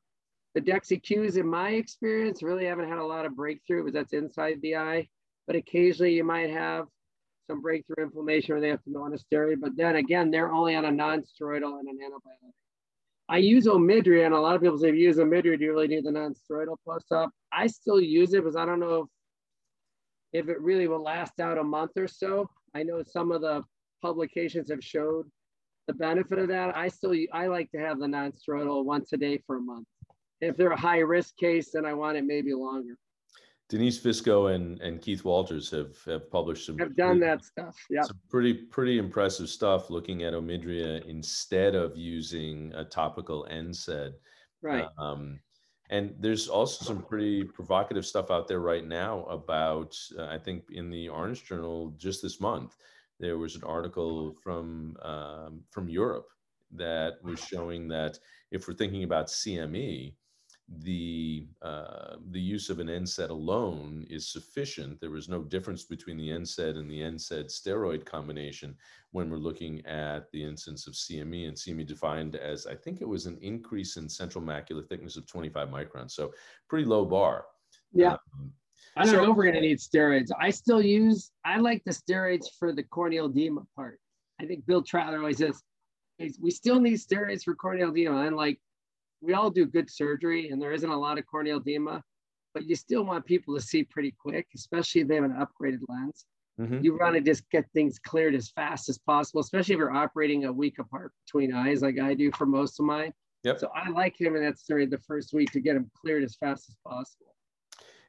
The 0.54 0.60
DEXYCUs, 0.60 1.36
in 1.36 1.48
my 1.48 1.70
experience, 1.70 2.42
really 2.42 2.66
haven't 2.66 2.88
had 2.88 2.98
a 2.98 3.04
lot 3.04 3.26
of 3.26 3.34
breakthrough 3.34 3.84
because 3.84 3.94
that's 3.94 4.12
inside 4.12 4.60
the 4.62 4.76
eye 4.76 5.08
but 5.46 5.56
occasionally 5.56 6.14
you 6.14 6.24
might 6.24 6.50
have 6.50 6.86
some 7.48 7.60
breakthrough 7.60 8.04
inflammation 8.04 8.54
where 8.54 8.60
they 8.60 8.68
have 8.68 8.82
to 8.84 8.90
go 8.90 9.02
on 9.02 9.12
a 9.12 9.16
steroid. 9.16 9.60
But 9.60 9.76
then 9.76 9.96
again, 9.96 10.30
they're 10.30 10.52
only 10.52 10.74
on 10.76 10.84
a 10.84 10.90
non-steroidal 10.90 11.78
and 11.80 11.88
an 11.88 11.98
antibiotic. 11.98 12.52
I 13.28 13.38
use 13.38 13.66
Omidria, 13.66 14.26
and 14.26 14.34
a 14.34 14.40
lot 14.40 14.56
of 14.56 14.62
people 14.62 14.78
say, 14.78 14.88
if 14.88 14.94
you 14.94 15.02
use 15.02 15.16
Omidria, 15.16 15.58
do 15.58 15.64
you 15.64 15.72
really 15.72 15.88
need 15.88 16.04
the 16.04 16.12
non-steroidal 16.12 16.76
plus-up? 16.84 17.30
I 17.52 17.66
still 17.66 18.00
use 18.00 18.34
it 18.34 18.42
because 18.42 18.56
I 18.56 18.66
don't 18.66 18.80
know 18.80 19.08
if, 20.32 20.44
if 20.44 20.48
it 20.48 20.60
really 20.60 20.88
will 20.88 21.02
last 21.02 21.40
out 21.40 21.58
a 21.58 21.64
month 21.64 21.92
or 21.96 22.08
so. 22.08 22.48
I 22.74 22.82
know 22.82 23.02
some 23.06 23.32
of 23.32 23.40
the 23.40 23.62
publications 24.02 24.70
have 24.70 24.82
showed 24.82 25.26
the 25.86 25.94
benefit 25.94 26.38
of 26.38 26.48
that. 26.48 26.76
I 26.76 26.88
still, 26.88 27.14
I 27.32 27.46
like 27.46 27.70
to 27.72 27.78
have 27.78 27.98
the 27.98 28.08
non-steroidal 28.08 28.84
once 28.84 29.12
a 29.12 29.16
day 29.16 29.40
for 29.46 29.56
a 29.56 29.60
month. 29.60 29.86
If 30.40 30.56
they're 30.56 30.72
a 30.72 30.80
high 30.80 30.98
risk 30.98 31.36
case, 31.36 31.70
then 31.72 31.86
I 31.86 31.94
want 31.94 32.16
it 32.16 32.24
maybe 32.24 32.52
longer. 32.52 32.96
Denise 33.72 33.98
Visco 34.00 34.54
and, 34.54 34.78
and 34.82 35.00
Keith 35.00 35.24
Walters 35.24 35.70
have, 35.70 35.96
have 36.04 36.30
published 36.30 36.66
some. 36.66 36.76
Have 36.76 36.94
done 36.94 37.18
that 37.20 37.42
stuff. 37.42 37.74
Yeah. 37.88 38.02
Some 38.02 38.20
pretty 38.28 38.52
pretty 38.52 38.98
impressive 38.98 39.48
stuff 39.48 39.88
looking 39.88 40.24
at 40.24 40.34
Omidria 40.34 41.02
instead 41.06 41.74
of 41.74 41.96
using 41.96 42.70
a 42.74 42.84
topical 42.84 43.46
NSAID. 43.50 44.12
Right. 44.60 44.86
Um, 44.98 45.40
and 45.88 46.14
there's 46.20 46.48
also 46.48 46.84
some 46.84 47.00
pretty 47.00 47.44
provocative 47.44 48.04
stuff 48.04 48.30
out 48.30 48.46
there 48.46 48.60
right 48.60 48.86
now 48.86 49.24
about. 49.24 49.96
Uh, 50.18 50.26
I 50.26 50.36
think 50.36 50.64
in 50.70 50.90
the 50.90 51.08
Orange 51.08 51.46
Journal 51.46 51.94
just 51.96 52.20
this 52.20 52.42
month, 52.42 52.76
there 53.20 53.38
was 53.38 53.56
an 53.56 53.64
article 53.64 54.34
from 54.44 54.98
um, 55.00 55.62
from 55.70 55.88
Europe 55.88 56.28
that 56.72 57.14
was 57.22 57.40
showing 57.40 57.88
that 57.88 58.18
if 58.50 58.68
we're 58.68 58.74
thinking 58.74 59.04
about 59.04 59.28
CME, 59.28 60.12
the 60.80 61.46
uh, 61.60 62.16
the 62.30 62.40
use 62.40 62.70
of 62.70 62.78
an 62.78 62.86
NSAID 62.86 63.30
alone 63.30 64.06
is 64.08 64.28
sufficient. 64.28 65.00
There 65.00 65.10
was 65.10 65.28
no 65.28 65.42
difference 65.42 65.84
between 65.84 66.16
the 66.16 66.30
NSAID 66.30 66.78
and 66.78 66.90
the 66.90 67.00
NSAID 67.00 67.46
steroid 67.46 68.04
combination 68.04 68.74
when 69.10 69.30
we're 69.30 69.36
looking 69.36 69.84
at 69.86 70.30
the 70.32 70.42
incidence 70.42 70.86
of 70.86 70.94
CME 70.94 71.48
and 71.48 71.56
CME 71.56 71.86
defined 71.86 72.36
as 72.36 72.66
I 72.66 72.74
think 72.74 73.00
it 73.00 73.08
was 73.08 73.26
an 73.26 73.38
increase 73.42 73.96
in 73.96 74.08
central 74.08 74.42
macular 74.42 74.86
thickness 74.86 75.16
of 75.16 75.26
25 75.26 75.68
microns. 75.68 76.12
So 76.12 76.32
pretty 76.68 76.86
low 76.86 77.04
bar. 77.04 77.44
Yeah. 77.92 78.14
Um, 78.34 78.52
I 78.96 79.04
don't 79.04 79.14
so, 79.14 79.24
know 79.24 79.30
if 79.30 79.36
we're 79.36 79.44
going 79.44 79.54
to 79.54 79.60
need 79.60 79.78
steroids. 79.78 80.30
I 80.38 80.50
still 80.50 80.82
use, 80.82 81.30
I 81.44 81.58
like 81.58 81.82
the 81.84 81.92
steroids 81.92 82.46
for 82.58 82.72
the 82.72 82.82
corneal 82.82 83.26
edema 83.26 83.62
part. 83.76 83.98
I 84.40 84.46
think 84.46 84.66
Bill 84.66 84.82
Trattler 84.82 85.18
always 85.18 85.38
says, 85.38 85.62
we 86.40 86.50
still 86.50 86.80
need 86.80 86.94
steroids 86.94 87.42
for 87.42 87.54
corneal 87.54 87.90
edema. 87.90 88.26
And 88.26 88.36
like, 88.36 88.58
we 89.22 89.34
all 89.34 89.50
do 89.50 89.64
good 89.64 89.88
surgery 89.88 90.48
and 90.48 90.60
there 90.60 90.72
isn't 90.72 90.90
a 90.90 90.98
lot 90.98 91.18
of 91.18 91.26
corneal 91.26 91.58
edema, 91.58 92.02
but 92.52 92.68
you 92.68 92.74
still 92.74 93.04
want 93.04 93.24
people 93.24 93.54
to 93.54 93.60
see 93.60 93.84
pretty 93.84 94.14
quick, 94.20 94.46
especially 94.54 95.00
if 95.00 95.08
they 95.08 95.14
have 95.14 95.24
an 95.24 95.32
upgraded 95.32 95.78
lens. 95.88 96.26
Mm-hmm. 96.60 96.84
You 96.84 96.98
want 96.98 97.14
to 97.14 97.20
just 97.20 97.48
get 97.50 97.64
things 97.72 97.98
cleared 97.98 98.34
as 98.34 98.50
fast 98.50 98.88
as 98.88 98.98
possible, 98.98 99.40
especially 99.40 99.74
if 99.74 99.78
you're 99.78 99.94
operating 99.94 100.44
a 100.44 100.52
week 100.52 100.78
apart 100.78 101.12
between 101.24 101.54
eyes, 101.54 101.80
like 101.80 101.98
I 101.98 102.14
do 102.14 102.30
for 102.32 102.44
most 102.44 102.78
of 102.78 102.84
mine. 102.84 103.12
Yep. 103.44 103.60
So 103.60 103.70
I 103.74 103.88
like 103.90 104.20
him 104.20 104.36
in 104.36 104.42
that 104.42 104.58
story 104.58 104.86
the 104.86 104.98
first 104.98 105.32
week 105.32 105.50
to 105.52 105.60
get 105.60 105.76
him 105.76 105.90
cleared 105.98 106.22
as 106.22 106.36
fast 106.36 106.68
as 106.68 106.76
possible. 106.86 107.34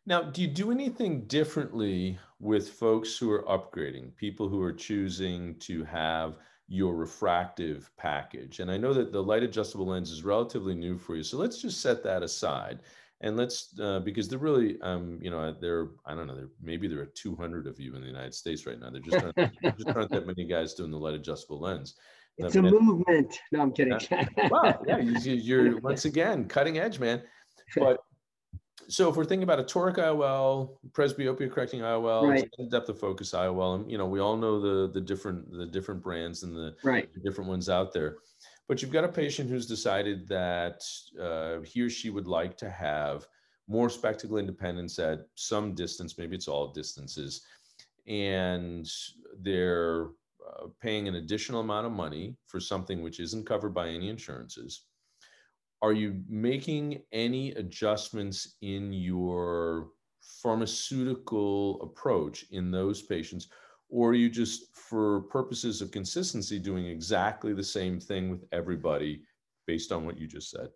Now, 0.05 0.24
do 0.24 0.41
you 0.41 0.48
do 0.48 0.72
anything 0.72 1.22
differently 1.27 2.20
with 2.39 2.70
folks 2.70 3.17
who 3.17 3.32
are 3.32 3.43
upgrading, 3.43 4.15
people 4.17 4.50
who 4.50 4.62
are 4.62 4.74
choosing 4.74 5.55
to 5.60 5.86
have 5.86 6.36
your 6.67 6.96
refractive 6.96 7.89
package. 7.98 8.60
And 8.60 8.72
I 8.72 8.77
know 8.77 8.93
that 8.93 9.12
the 9.12 9.22
light 9.22 9.43
adjustable 9.43 9.88
lens 9.88 10.12
is 10.12 10.24
relatively 10.24 10.75
new 10.75 10.98
for 10.98 11.15
you. 11.15 11.24
So 11.24 11.38
let's 11.38 11.62
just 11.62 11.82
set 11.82 12.03
that 12.03 12.24
aside. 12.24 12.82
And 13.22 13.38
let's, 13.38 13.77
uh, 13.79 14.00
because 14.00 14.27
they're 14.27 14.39
really, 14.39 14.79
um, 14.82 15.17
you 15.22 15.29
know, 15.29 15.55
there, 15.60 15.89
I 16.05 16.13
don't 16.13 16.27
know, 16.27 16.36
there, 16.36 16.50
maybe 16.62 16.88
there 16.88 17.00
are 17.00 17.05
200 17.05 17.67
of 17.67 17.79
you 17.79 17.96
in 17.96 18.01
the 18.01 18.08
United 18.08 18.34
States 18.34 18.65
right 18.65 18.79
now. 18.79 18.89
There 18.91 19.01
just 19.01 19.24
aren't, 19.24 19.77
just 19.77 19.89
aren't 19.89 20.12
that 20.12 20.27
many 20.27 20.46
guys 20.46 20.74
doing 20.74 20.91
the 20.91 20.98
light 20.98 21.13
adjustable 21.13 21.62
lens. 21.62 21.96
It's 22.38 22.55
a 22.55 22.62
movement. 22.62 23.38
No, 23.51 23.62
I'm 23.62 23.72
kidding. 23.72 23.98
well, 24.50 24.82
yeah, 24.88 24.98
you're 25.24 25.79
once 25.82 26.05
again 26.05 26.48
cutting 26.48 26.79
edge, 26.79 27.00
man. 27.00 27.22
But 27.75 28.00
so 28.88 29.10
if 29.10 29.15
we're 29.15 29.25
thinking 29.25 29.44
about 29.44 29.60
a 29.60 29.63
toric 29.63 29.98
IOL, 29.98 30.77
presbyopia 30.92 31.51
correcting 31.51 31.82
IOL, 31.82 32.30
right. 32.30 32.50
depth 32.70 32.89
of 32.89 33.00
focus 33.00 33.32
IOL, 33.32 33.75
and 33.75 33.92
you 33.92 33.98
know 33.98 34.06
we 34.06 34.20
all 34.20 34.36
know 34.36 34.60
the 34.60 34.92
the 34.92 35.01
different 35.01 35.51
the 35.51 35.65
different 35.65 36.01
brands 36.01 36.44
and 36.44 36.56
the, 36.56 36.75
right. 36.84 37.12
the 37.13 37.20
different 37.20 37.50
ones 37.50 37.70
out 37.70 37.94
there. 37.94 38.18
But 38.68 38.82
you've 38.82 38.92
got 38.92 39.03
a 39.03 39.10
patient 39.10 39.50
who's 39.50 39.68
decided 39.68 40.27
that 40.30 40.82
uh, 41.22 41.62
he 41.62 41.82
or 41.82 41.89
she 41.89 42.10
would 42.10 42.27
like 42.27 42.58
to 42.58 42.70
have 42.70 43.27
more 43.68 43.89
spectacle 43.89 44.38
independence 44.38 45.00
at 45.00 45.27
some 45.36 45.74
distance, 45.74 46.18
maybe 46.18 46.36
it's 46.36 46.48
all 46.48 46.72
distances, 46.72 47.46
and 48.08 48.88
they're 49.42 50.08
uh, 50.48 50.68
paying 50.82 51.08
an 51.08 51.15
additional 51.15 51.62
amount 51.62 51.86
of 51.86 51.92
money 51.92 52.36
for 52.48 52.60
something 52.60 53.01
which 53.01 53.20
isn't 53.20 53.46
covered 53.46 53.74
by 53.74 53.88
any 53.88 54.10
insurances, 54.10 54.86
are 55.83 55.91
you 55.91 56.23
making 56.29 57.01
any 57.11 57.51
adjustments 57.51 58.55
in 58.61 58.93
your 58.93 59.89
pharmaceutical 60.41 61.81
approach 61.81 62.45
in 62.51 62.71
those 62.71 63.01
patients? 63.01 63.49
Or 63.89 64.11
are 64.11 64.15
you 64.15 64.29
just, 64.29 64.73
for 64.73 65.23
purposes 65.23 65.81
of 65.81 65.91
consistency, 65.91 66.57
doing 66.57 66.85
exactly 66.85 67.53
the 67.53 67.65
same 67.65 67.99
thing 67.99 68.31
with 68.31 68.45
everybody 68.53 69.23
based 69.67 69.91
on 69.91 70.05
what 70.05 70.17
you 70.17 70.25
just 70.25 70.49
said? 70.49 70.69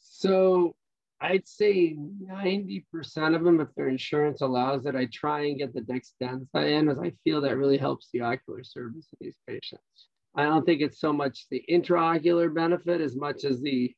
So 0.00 0.74
I'd 1.20 1.46
say 1.46 1.96
90% 1.96 3.36
of 3.36 3.44
them, 3.44 3.60
if 3.60 3.68
their 3.76 3.88
insurance 3.88 4.40
allows 4.40 4.84
it, 4.84 4.96
I 4.96 5.06
try 5.12 5.42
and 5.46 5.58
get 5.58 5.72
the 5.72 5.80
Dextenza 5.80 6.68
in 6.68 6.88
as 6.88 6.98
I 6.98 7.12
feel 7.22 7.40
that 7.42 7.56
really 7.56 7.78
helps 7.78 8.08
the 8.12 8.22
ocular 8.22 8.64
surface 8.64 9.06
of 9.12 9.18
these 9.20 9.38
patients. 9.46 10.08
I 10.34 10.42
don't 10.42 10.66
think 10.66 10.80
it's 10.80 10.98
so 10.98 11.12
much 11.12 11.46
the 11.52 11.62
intraocular 11.70 12.52
benefit 12.52 13.00
as 13.00 13.14
much 13.14 13.44
as 13.44 13.60
the 13.60 13.94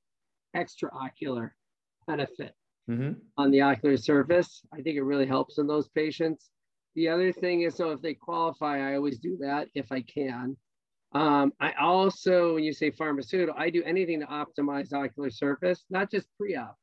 extraocular 0.56 1.50
benefit 2.06 2.54
mm-hmm. 2.88 3.12
on 3.36 3.50
the 3.50 3.60
ocular 3.60 3.96
surface. 3.96 4.62
I 4.72 4.80
think 4.80 4.96
it 4.96 5.02
really 5.02 5.26
helps 5.26 5.58
in 5.58 5.66
those 5.66 5.88
patients. 5.88 6.50
The 6.94 7.08
other 7.08 7.32
thing 7.32 7.62
is, 7.62 7.76
so 7.76 7.90
if 7.90 8.00
they 8.00 8.14
qualify, 8.14 8.80
I 8.80 8.96
always 8.96 9.18
do 9.18 9.36
that 9.40 9.68
if 9.74 9.92
I 9.92 10.00
can. 10.02 10.56
Um, 11.12 11.52
I 11.60 11.72
also, 11.80 12.54
when 12.54 12.64
you 12.64 12.72
say 12.72 12.90
pharmaceutical, 12.90 13.54
I 13.56 13.70
do 13.70 13.82
anything 13.84 14.20
to 14.20 14.26
optimize 14.26 14.92
ocular 14.92 15.30
surface, 15.30 15.84
not 15.90 16.10
just 16.10 16.26
pre-op, 16.38 16.76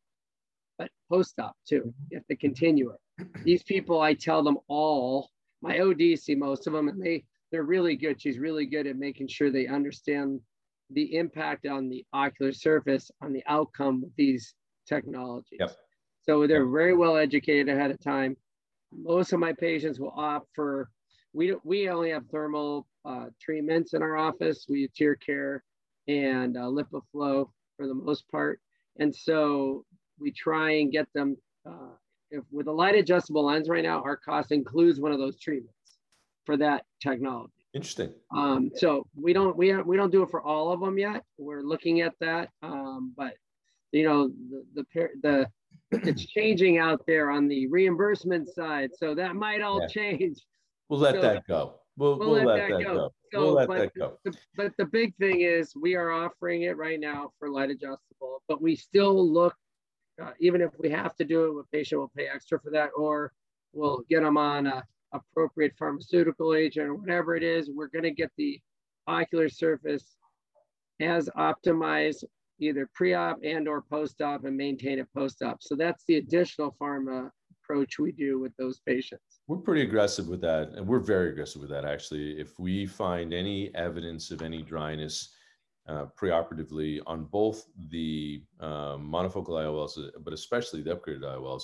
but 0.77 0.89
post-op 1.11 1.55
too. 1.67 1.93
Have 2.13 2.25
to 2.27 2.35
continue 2.35 2.91
it. 2.91 3.27
These 3.43 3.63
people, 3.63 4.01
I 4.01 4.13
tell 4.13 4.43
them 4.43 4.57
all, 4.67 5.29
my 5.61 5.79
OD 5.79 6.17
see 6.17 6.35
most 6.35 6.67
of 6.67 6.73
them, 6.73 6.87
and 6.87 7.01
they 7.01 7.25
they're 7.51 7.63
really 7.63 7.95
good. 7.95 8.19
She's 8.19 8.39
really 8.39 8.65
good 8.65 8.87
at 8.87 8.97
making 8.97 9.27
sure 9.27 9.51
they 9.51 9.67
understand 9.67 10.41
the 10.89 11.15
impact 11.15 11.65
on 11.65 11.89
the 11.89 12.05
ocular 12.13 12.51
surface 12.51 13.09
on 13.21 13.33
the 13.33 13.43
outcome 13.47 14.03
of 14.03 14.11
these 14.17 14.53
technologies. 14.87 15.59
Yep. 15.59 15.75
So 16.21 16.47
they're 16.47 16.67
very 16.67 16.95
well 16.95 17.17
educated 17.17 17.69
ahead 17.69 17.91
of 17.91 17.99
time. 17.99 18.37
Most 18.91 19.33
of 19.33 19.39
my 19.39 19.53
patients 19.53 19.99
will 19.99 20.13
opt 20.15 20.47
for, 20.53 20.89
we, 21.33 21.55
we 21.63 21.89
only 21.89 22.11
have 22.11 22.25
thermal 22.27 22.87
uh, 23.05 23.25
treatments 23.41 23.93
in 23.93 24.01
our 24.01 24.17
office. 24.17 24.65
We 24.69 24.83
have 24.83 24.91
TearCare 24.93 25.59
and 26.07 26.55
uh, 26.55 26.61
LipiFlow 26.61 27.49
for 27.75 27.87
the 27.87 27.93
most 27.93 28.29
part. 28.29 28.59
And 28.99 29.13
so 29.13 29.83
we 30.19 30.31
try 30.31 30.71
and 30.75 30.91
get 30.91 31.07
them, 31.13 31.35
uh, 31.67 31.95
if 32.29 32.43
with 32.51 32.67
a 32.67 32.71
light 32.71 32.95
adjustable 32.95 33.45
lens 33.45 33.67
right 33.67 33.83
now, 33.83 34.01
our 34.03 34.17
cost 34.17 34.51
includes 34.51 34.99
one 34.99 35.11
of 35.11 35.19
those 35.19 35.39
treatments 35.39 35.97
for 36.45 36.55
that 36.57 36.85
technology. 37.01 37.62
Interesting. 37.73 38.13
Um, 38.35 38.69
so 38.75 39.07
we 39.15 39.33
don't 39.33 39.57
we 39.57 39.73
we 39.81 39.97
don't 39.97 40.11
do 40.11 40.21
it 40.21 40.29
for 40.29 40.43
all 40.43 40.71
of 40.71 40.79
them 40.79 40.97
yet. 40.97 41.23
We're 41.37 41.63
looking 41.63 42.01
at 42.01 42.13
that, 42.19 42.49
um, 42.61 43.13
but 43.17 43.33
you 43.91 44.03
know 44.03 44.31
the 44.75 44.85
the 44.93 45.09
the 45.21 45.47
it's 45.91 46.25
changing 46.25 46.77
out 46.77 47.01
there 47.07 47.31
on 47.31 47.47
the 47.47 47.67
reimbursement 47.67 48.49
side, 48.49 48.91
so 48.95 49.15
that 49.15 49.35
might 49.35 49.61
all 49.61 49.81
yeah. 49.81 49.87
change. 49.87 50.37
We'll 50.89 50.99
let 50.99 51.15
so, 51.15 51.21
that 51.21 51.47
go. 51.47 51.75
We'll, 51.97 52.17
we'll, 52.17 52.29
we'll 52.31 52.37
let, 52.37 52.45
let, 52.45 52.69
that, 52.69 52.77
that 52.77 52.83
go. 52.83 52.93
go. 52.93 53.13
So, 53.31 53.39
we'll 53.39 53.53
let 53.53 53.69
that 53.69 53.95
go. 53.95 54.19
The, 54.23 54.33
but 54.55 54.73
the 54.77 54.85
big 54.85 55.15
thing 55.17 55.41
is 55.41 55.75
we 55.75 55.95
are 55.95 56.11
offering 56.11 56.63
it 56.63 56.77
right 56.77 56.99
now 56.99 57.31
for 57.39 57.49
light 57.49 57.69
adjustable, 57.69 58.43
but 58.47 58.61
we 58.61 58.75
still 58.75 59.31
look, 59.31 59.55
uh, 60.21 60.31
even 60.39 60.61
if 60.61 60.71
we 60.77 60.89
have 60.89 61.15
to 61.15 61.25
do 61.25 61.45
it, 61.45 61.61
a 61.61 61.63
patient 61.75 62.01
will 62.01 62.11
pay 62.15 62.27
extra 62.27 62.59
for 62.59 62.71
that, 62.71 62.89
or 62.95 63.31
we'll 63.73 64.03
get 64.09 64.21
them 64.21 64.37
on 64.37 64.67
a 64.67 64.83
appropriate 65.13 65.73
pharmaceutical 65.77 66.53
agent 66.53 66.89
or 66.89 66.95
whatever 66.95 67.35
it 67.35 67.43
is, 67.43 67.69
we're 67.69 67.87
going 67.87 68.03
to 68.03 68.11
get 68.11 68.31
the 68.37 68.59
ocular 69.07 69.49
surface 69.49 70.15
as 70.99 71.29
optimized 71.37 72.23
either 72.59 72.89
pre-op 72.93 73.37
and 73.43 73.67
or 73.67 73.81
post-op 73.81 74.45
and 74.45 74.55
maintain 74.55 74.99
it 74.99 75.07
post-op. 75.15 75.61
So 75.61 75.75
that's 75.75 76.03
the 76.07 76.17
additional 76.17 76.75
pharma 76.79 77.29
approach 77.63 77.99
we 77.99 78.11
do 78.11 78.39
with 78.39 78.55
those 78.57 78.79
patients. 78.85 79.41
We're 79.47 79.57
pretty 79.57 79.81
aggressive 79.81 80.27
with 80.27 80.41
that. 80.41 80.69
And 80.69 80.87
we're 80.87 80.99
very 80.99 81.31
aggressive 81.31 81.61
with 81.61 81.71
that, 81.71 81.85
actually. 81.85 82.39
If 82.39 82.59
we 82.59 82.85
find 82.85 83.33
any 83.33 83.73
evidence 83.75 84.31
of 84.31 84.41
any 84.41 84.61
dryness 84.61 85.33
uh, 85.87 86.05
preoperatively 86.17 87.01
on 87.05 87.25
both 87.25 87.65
the 87.89 88.43
uh, 88.59 88.95
monofocal 88.95 89.49
IOLs, 89.49 89.97
but 90.23 90.33
especially 90.33 90.81
the 90.81 90.95
upgraded 90.95 91.23
IOLs, 91.23 91.63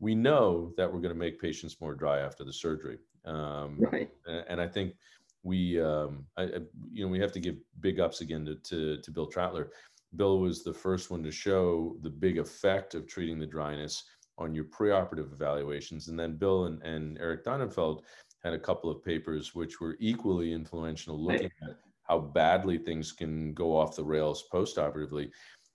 we 0.00 0.14
know 0.14 0.72
that 0.76 0.92
we're 0.92 1.00
going 1.00 1.14
to 1.14 1.18
make 1.18 1.40
patients 1.40 1.80
more 1.80 1.94
dry 1.94 2.20
after 2.20 2.44
the 2.44 2.52
surgery. 2.52 2.98
Um, 3.24 3.78
right. 3.80 4.10
And 4.48 4.60
I 4.60 4.68
think 4.68 4.94
we, 5.42 5.80
um, 5.80 6.24
I, 6.36 6.44
you 6.92 7.04
know, 7.04 7.08
we 7.08 7.20
have 7.20 7.32
to 7.32 7.40
give 7.40 7.56
big 7.80 8.00
ups 8.00 8.20
again 8.20 8.44
to, 8.46 8.54
to, 8.56 9.00
to 9.02 9.10
Bill 9.10 9.26
Trattler. 9.26 9.70
Bill 10.16 10.38
was 10.38 10.62
the 10.62 10.72
first 10.72 11.10
one 11.10 11.22
to 11.24 11.30
show 11.30 11.96
the 12.02 12.10
big 12.10 12.38
effect 12.38 12.94
of 12.94 13.06
treating 13.06 13.38
the 13.38 13.46
dryness 13.46 14.04
on 14.38 14.54
your 14.54 14.64
preoperative 14.64 15.32
evaluations. 15.32 16.08
And 16.08 16.18
then 16.18 16.36
Bill 16.36 16.66
and, 16.66 16.82
and 16.82 17.18
Eric 17.18 17.44
Donnenfeld 17.44 18.02
had 18.44 18.52
a 18.52 18.58
couple 18.58 18.90
of 18.90 19.04
papers 19.04 19.54
which 19.54 19.80
were 19.80 19.96
equally 19.98 20.52
influential 20.52 21.20
looking 21.20 21.50
at 21.62 21.76
how 22.04 22.18
badly 22.20 22.78
things 22.78 23.12
can 23.12 23.52
go 23.52 23.76
off 23.76 23.96
the 23.96 24.04
rails 24.04 24.44
postoperatively. 24.52 25.30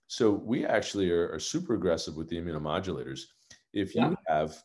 So 0.08 0.30
we 0.30 0.64
actually 0.64 1.10
are, 1.10 1.30
are 1.30 1.38
super 1.38 1.74
aggressive 1.74 2.16
with 2.16 2.28
the 2.28 2.36
immunomodulators. 2.36 3.20
If 3.74 3.94
you 3.94 4.02
yeah. 4.02 4.14
have 4.28 4.56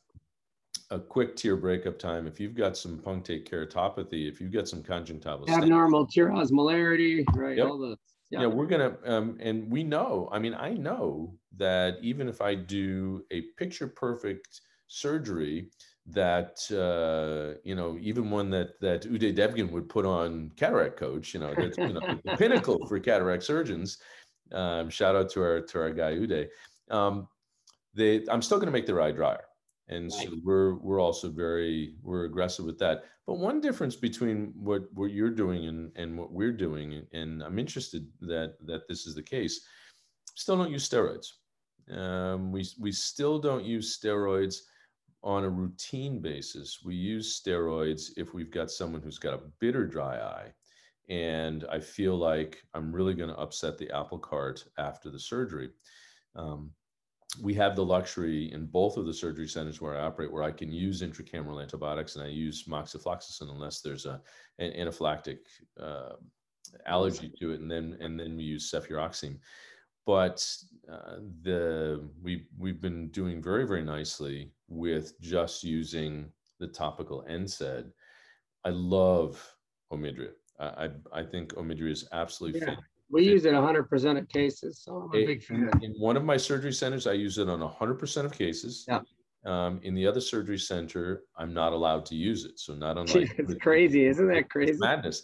a 0.92 1.00
quick 1.00 1.36
tear 1.36 1.56
breakup 1.56 2.00
time, 2.00 2.28
if 2.28 2.40
you've 2.40 2.56
got 2.56 2.78
some 2.78 3.00
punctate 3.00 3.50
keratopathy, 3.50 4.30
if 4.30 4.40
you've 4.40 4.52
got 4.52 4.68
some 4.68 4.82
conjunctival 4.82 5.50
abnormal 5.50 6.08
tear 6.08 6.30
osmolarity, 6.30 7.26
right? 7.36 7.58
Yep. 7.58 7.68
All 7.68 7.78
the 7.78 7.98
yeah. 8.30 8.42
yeah, 8.42 8.48
we're 8.48 8.68
gonna 8.68 8.96
um, 9.06 9.38
and 9.40 9.70
we 9.72 9.84
know. 9.84 10.30
I 10.32 10.40
mean, 10.40 10.54
I 10.54 10.74
know 10.74 11.34
that 11.58 11.98
even 12.02 12.30
if 12.30 12.42
I 12.42 12.54
do 12.54 13.26
a 13.32 13.42
picture 13.58 13.88
perfect 13.88 14.62
surgery, 14.88 15.70
that 16.06 16.60
uh, 16.72 17.60
you 17.64 17.76
know, 17.76 17.98
even 18.00 18.30
one 18.30 18.52
that 18.52 18.80
that 18.82 19.04
Uday 19.04 19.36
Devgan 19.36 19.72
would 19.72 19.90
put 19.90 20.06
on 20.06 20.52
cataract 20.58 20.98
coach, 20.98 21.34
you 21.34 21.40
know, 21.40 21.54
that's 21.58 21.78
you 21.78 21.94
know 21.94 22.20
the 22.24 22.36
pinnacle 22.38 22.86
for 22.88 23.00
cataract 23.00 23.44
surgeons. 23.44 23.98
Um, 24.52 24.90
shout 24.90 25.16
out 25.16 25.30
to 25.32 25.42
our 25.42 25.62
to 25.62 25.80
our 25.80 25.92
guy 25.92 26.14
Uday. 26.14 26.48
Um, 26.92 27.28
they 28.00 28.26
I'm 28.32 28.42
still 28.42 28.58
going 28.58 28.68
to 28.68 28.78
make 28.78 28.88
their 28.88 29.02
eye 29.02 29.12
drier. 29.12 29.46
And 29.90 30.12
so 30.12 30.30
we're 30.44 30.76
we're 30.76 31.02
also 31.02 31.30
very 31.30 31.96
we're 32.04 32.26
aggressive 32.26 32.66
with 32.66 32.78
that. 32.78 33.06
But 33.26 33.40
one 33.40 33.60
difference 33.60 33.96
between 33.96 34.54
what 34.56 34.84
what 34.94 35.12
you're 35.12 35.32
doing 35.32 35.68
and, 35.68 35.92
and 35.96 36.18
what 36.18 36.32
we're 36.32 36.52
doing, 36.52 37.06
and 37.12 37.42
I'm 37.42 37.58
interested 37.58 38.08
that 38.22 38.54
that 38.66 38.88
this 38.88 39.08
is 39.08 39.16
the 39.16 39.24
case, 39.24 39.66
still 40.36 40.58
don't 40.58 40.72
use 40.72 40.88
steroids. 40.88 41.28
Um, 41.92 42.52
we 42.52 42.68
we 42.80 42.92
still 42.92 43.40
don't 43.40 43.66
use 43.66 43.98
steroids 44.00 44.58
on 45.24 45.44
a 45.44 45.50
routine 45.50 46.22
basis. 46.22 46.80
We 46.86 46.94
use 46.96 47.42
steroids 47.42 48.12
if 48.16 48.34
we've 48.36 48.52
got 48.52 48.70
someone 48.70 49.02
who's 49.02 49.20
got 49.20 49.34
a 49.34 49.50
bitter 49.60 49.88
dry 49.88 50.20
eye, 50.20 50.54
and 51.10 51.66
I 51.72 51.80
feel 51.80 52.16
like 52.16 52.62
I'm 52.76 52.92
really 52.92 53.16
going 53.16 53.30
to 53.30 53.40
upset 53.40 53.80
the 53.80 53.90
apple 53.90 54.20
cart 54.20 54.66
after 54.78 55.10
the 55.10 55.20
surgery. 55.20 55.72
Um, 56.36 56.72
we 57.42 57.54
have 57.54 57.76
the 57.76 57.86
luxury 57.86 58.52
in 58.52 58.66
both 58.66 58.98
of 58.98 59.06
the 59.06 59.14
surgery 59.14 59.48
centers 59.48 59.80
where 59.80 59.96
I 59.96 60.06
operate, 60.06 60.32
where 60.32 60.44
I 60.44 60.52
can 60.52 60.72
use 60.72 61.02
intracameral 61.02 61.62
antibiotics, 61.62 62.16
and 62.16 62.26
I 62.26 62.30
use 62.30 62.64
moxifloxacin 62.66 63.52
unless 63.52 63.82
there's 63.82 64.06
a 64.06 64.22
an 64.58 64.72
anaphylactic 64.72 65.40
uh, 65.80 66.14
allergy 66.86 67.32
to 67.40 67.52
it, 67.52 67.60
and 67.60 67.70
then 67.70 67.98
and 68.02 68.20
then 68.20 68.36
we 68.36 68.44
use 68.44 68.72
cefuroxime. 68.72 69.38
But 70.06 70.46
uh, 70.92 71.18
the 71.44 72.10
we 72.22 72.48
we've 72.58 72.82
been 72.82 73.10
doing 73.10 73.44
very 73.44 73.68
very 73.68 73.84
nicely 73.84 74.52
with 74.68 75.20
just 75.22 75.64
using 75.64 76.32
the 76.60 76.68
topical 76.68 77.24
NSAID. 77.30 77.92
I 78.66 78.70
love 78.70 79.56
Omidria. 79.94 80.32
I 80.60 80.66
I, 80.66 80.90
I 81.14 81.24
think 81.24 81.54
Omidria 81.54 81.92
is 81.92 82.08
absolutely 82.12 82.62
yeah. 82.62 82.76
We 83.12 83.26
use 83.26 83.46
it 83.46 83.54
100% 83.54 84.20
of 84.20 84.30
cases, 84.30 84.82
so 84.84 85.10
I'm 85.14 85.20
a 85.20 85.26
big 85.26 85.44
fan. 85.44 85.72
In 85.82 85.94
one 85.94 86.16
of 86.16 86.24
my 86.24 86.38
surgery 86.38 86.74
centers, 86.74 87.08
I 87.08 87.14
use 87.14 87.38
it 87.38 87.50
on 87.50 87.60
100% 87.60 88.26
of 88.26 88.32
cases. 88.32 88.86
Yeah. 88.88 89.02
Um, 89.46 89.80
in 89.84 89.96
the 89.96 90.06
other 90.06 90.22
surgery 90.22 90.60
center, 90.60 91.24
I'm 91.38 91.54
not 91.54 91.74
allowed 91.74 92.06
to 92.08 92.16
use 92.16 92.46
it. 92.46 92.60
So 92.60 92.76
not 92.76 92.98
unlike 93.00 93.34
it's 93.38 93.56
crazy, 93.56 94.06
isn't 94.06 94.28
that 94.28 94.50
crazy? 94.50 94.78
madness. 94.78 95.24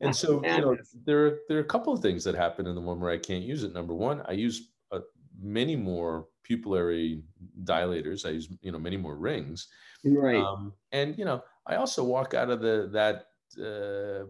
And 0.00 0.14
so 0.14 0.44
you 0.44 0.60
know 0.60 0.76
there 1.06 1.26
are, 1.26 1.38
there 1.48 1.58
are 1.58 1.62
a 1.62 1.64
couple 1.64 1.92
of 1.92 2.00
things 2.00 2.24
that 2.24 2.34
happen 2.34 2.66
in 2.66 2.74
the 2.74 2.80
one 2.80 3.00
where 3.00 3.10
I 3.10 3.18
can't 3.18 3.44
use 3.44 3.64
it. 3.64 3.72
Number 3.72 3.94
one, 3.94 4.22
I 4.28 4.32
use 4.32 4.70
uh, 4.92 5.00
many 5.40 5.76
more 5.76 6.26
pupillary 6.48 7.22
dilators. 7.62 8.26
I 8.26 8.30
use 8.30 8.48
you 8.60 8.72
know 8.72 8.78
many 8.78 8.96
more 8.96 9.16
rings. 9.16 9.68
Right. 10.04 10.36
Um, 10.36 10.74
and 10.92 11.16
you 11.16 11.24
know 11.24 11.42
I 11.66 11.76
also 11.76 12.04
walk 12.04 12.34
out 12.34 12.50
of 12.50 12.60
the 12.60 12.90
that 12.92 13.28
uh, 13.58 14.26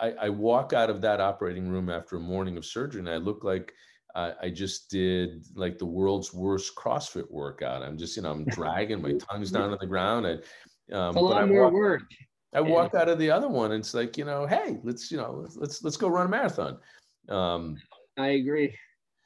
I, 0.00 0.10
I, 0.22 0.28
walk 0.28 0.72
out 0.72 0.90
of 0.90 1.00
that 1.02 1.20
operating 1.20 1.68
room 1.68 1.88
after 1.88 2.16
a 2.16 2.20
morning 2.20 2.56
of 2.56 2.64
surgery 2.64 3.00
and 3.00 3.08
I 3.08 3.16
look 3.16 3.44
like 3.44 3.72
I, 4.14 4.32
I 4.42 4.50
just 4.50 4.90
did 4.90 5.44
like 5.54 5.78
the 5.78 5.86
world's 5.86 6.34
worst 6.34 6.74
CrossFit 6.74 7.30
workout. 7.30 7.82
I'm 7.82 7.96
just, 7.96 8.16
you 8.16 8.22
know, 8.22 8.32
I'm 8.32 8.44
dragging 8.48 9.00
my 9.00 9.12
tongues 9.12 9.50
down 9.50 9.70
on 9.70 9.78
the 9.80 9.86
ground. 9.86 10.26
I, 10.26 10.32
um, 10.94 11.10
it's 11.10 11.16
a 11.16 11.20
lot 11.20 11.48
more 11.48 11.64
walk, 11.64 11.72
work. 11.72 12.02
I 12.54 12.60
walk 12.60 12.94
out 12.94 13.08
of 13.08 13.18
the 13.18 13.30
other 13.30 13.48
one 13.48 13.72
and 13.72 13.80
it's 13.80 13.94
like, 13.94 14.16
you 14.16 14.24
know, 14.24 14.46
hey, 14.46 14.78
let's, 14.82 15.10
you 15.10 15.18
know, 15.18 15.40
let's 15.42 15.56
let's, 15.56 15.84
let's 15.84 15.96
go 15.96 16.08
run 16.08 16.26
a 16.26 16.30
marathon. 16.30 16.78
Um, 17.28 17.76
I 18.16 18.28
agree. 18.28 18.74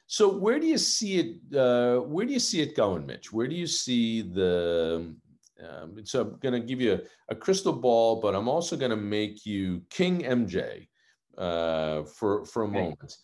So 0.07 0.37
where 0.37 0.59
do 0.59 0.67
you 0.67 0.77
see 0.77 1.19
it? 1.19 1.57
Uh, 1.57 2.01
where 2.01 2.25
do 2.25 2.33
you 2.33 2.39
see 2.39 2.61
it 2.61 2.75
going, 2.75 3.05
Mitch? 3.05 3.31
Where 3.33 3.47
do 3.47 3.55
you 3.55 3.65
see 3.65 4.21
the? 4.21 5.15
Um, 5.63 6.05
so 6.05 6.21
I'm 6.21 6.37
going 6.39 6.59
to 6.59 6.67
give 6.67 6.81
you 6.81 6.93
a, 6.93 6.99
a, 7.29 7.35
crystal 7.35 7.73
ball, 7.73 8.19
but 8.19 8.35
I'm 8.35 8.47
also 8.47 8.75
going 8.75 8.91
to 8.91 8.97
make 8.97 9.45
you 9.45 9.81
King 9.89 10.21
MJ 10.21 10.87
uh, 11.37 12.03
for 12.03 12.45
for 12.45 12.63
a 12.63 12.67
okay. 12.67 12.81
moment. 12.81 13.17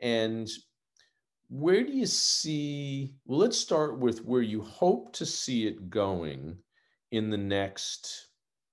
And 0.00 0.48
where 1.48 1.84
do 1.84 1.92
you 1.92 2.06
see? 2.06 3.14
Well, 3.24 3.38
let's 3.38 3.56
start 3.56 3.98
with 3.98 4.24
where 4.24 4.42
you 4.42 4.62
hope 4.62 5.12
to 5.14 5.26
see 5.26 5.66
it 5.66 5.88
going 5.90 6.58
in 7.12 7.30
the 7.30 7.38
next 7.38 8.28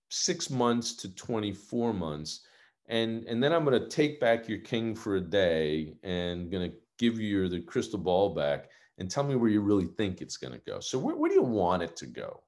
six 0.09 0.49
months 0.49 0.95
to 0.97 1.13
24 1.15 1.93
months. 1.93 2.41
And, 2.87 3.23
and 3.25 3.41
then 3.41 3.53
I'm 3.53 3.65
going 3.65 3.79
to 3.79 3.87
take 3.87 4.19
back 4.19 4.47
your 4.47 4.59
king 4.59 4.95
for 4.95 5.15
a 5.15 5.21
day 5.21 5.95
and 6.03 6.51
going 6.51 6.69
to 6.69 6.77
give 6.99 7.19
you 7.19 7.27
your, 7.27 7.49
the 7.49 7.61
crystal 7.61 7.99
ball 7.99 8.33
back 8.35 8.69
and 8.97 9.09
tell 9.09 9.23
me 9.23 9.35
where 9.35 9.49
you 9.49 9.61
really 9.61 9.87
think 9.97 10.21
it's 10.21 10.37
going 10.37 10.53
to 10.53 10.59
go. 10.59 10.79
So 10.79 10.99
where, 10.99 11.15
where 11.15 11.29
do 11.29 11.35
you 11.35 11.43
want 11.43 11.83
it 11.83 11.95
to 11.97 12.05
go? 12.05 12.43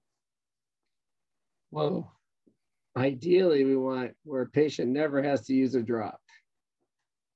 Well, 1.71 2.12
ideally 2.97 3.63
we 3.63 3.75
want 3.75 4.12
where 4.23 4.43
a 4.43 4.49
patient 4.49 4.89
never 4.89 5.21
has 5.21 5.45
to 5.47 5.54
use 5.54 5.75
a 5.75 5.82
drop. 5.82 6.19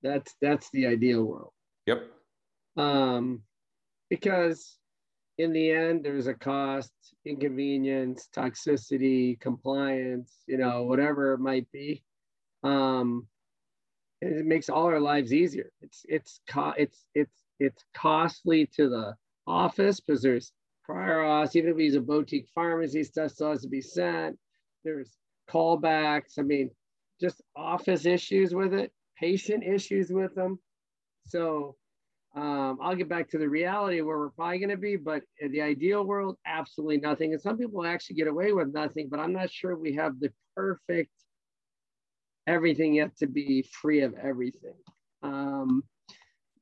That's 0.02 0.34
that's 0.42 0.70
the 0.72 0.88
ideal 0.88 1.24
world. 1.24 1.52
Yep. 1.86 2.04
Um, 2.78 3.42
because 4.10 4.78
in 5.38 5.54
the 5.54 5.72
end, 5.72 6.04
there's 6.04 6.28
a 6.28 6.34
cost, 6.34 6.92
inconvenience, 7.26 8.28
toxicity, 8.36 9.40
compliance, 9.40 10.44
you 10.48 10.58
know, 10.58 10.84
whatever 10.84 11.34
it 11.34 11.40
might 11.40 11.70
be. 11.72 12.04
Um, 12.64 13.28
and 14.22 14.36
it 14.36 14.46
makes 14.46 14.70
all 14.70 14.86
our 14.86 15.00
lives 15.00 15.34
easier. 15.34 15.72
It's 15.82 16.06
it's 16.08 16.42
co- 16.50 16.74
it's 16.78 17.06
it's 17.16 17.44
it's 17.60 17.84
costly 17.94 18.66
to 18.76 18.90
the 18.90 19.16
office 19.48 20.00
because 20.00 20.22
there's 20.22 20.52
prior 20.90 21.20
auths, 21.20 21.56
even 21.56 21.70
if 21.70 21.76
we 21.76 21.84
use 21.84 21.94
a 21.94 22.02
boutique 22.02 22.48
pharmacy, 22.56 23.04
stuff 23.04 23.30
still 23.30 23.52
has 23.52 23.62
to 23.62 23.68
be 23.68 23.80
sent. 23.80 24.36
There's 24.84 25.18
callbacks. 25.48 26.40
I 26.40 26.42
mean, 26.42 26.72
just 27.22 27.44
office 27.56 28.08
issues 28.08 28.56
with 28.56 28.74
it, 28.74 28.92
patient 29.20 29.64
issues 29.64 30.10
with 30.10 30.34
them. 30.34 30.58
So 31.28 31.76
um, 32.36 32.80
I'll 32.82 32.96
get 32.96 33.08
back 33.08 33.30
to 33.30 33.38
the 33.38 33.48
reality 33.48 34.02
where 34.02 34.18
we're 34.18 34.32
probably 34.32 34.58
going 34.58 34.70
to 34.72 34.78
be, 34.78 34.96
but 34.96 35.22
in 35.40 35.52
the 35.52 35.62
ideal 35.62 36.04
world, 36.04 36.38
absolutely 36.48 36.98
nothing. 36.98 37.34
And 37.34 37.42
some 37.42 37.60
people 37.60 37.86
actually 37.86 38.16
get 38.16 38.28
away 38.28 38.52
with 38.52 38.74
nothing, 38.74 39.10
but 39.12 39.20
I'm 39.20 39.34
not 39.34 39.52
sure 39.52 39.78
we 39.78 39.94
have 39.94 40.20
the 40.20 40.32
perfect 40.56 41.12
everything 42.48 42.96
yet 42.96 43.16
to 43.18 43.28
be 43.28 43.70
free 43.80 44.02
of 44.02 44.16
everything. 44.16 44.74
Um, 45.22 45.84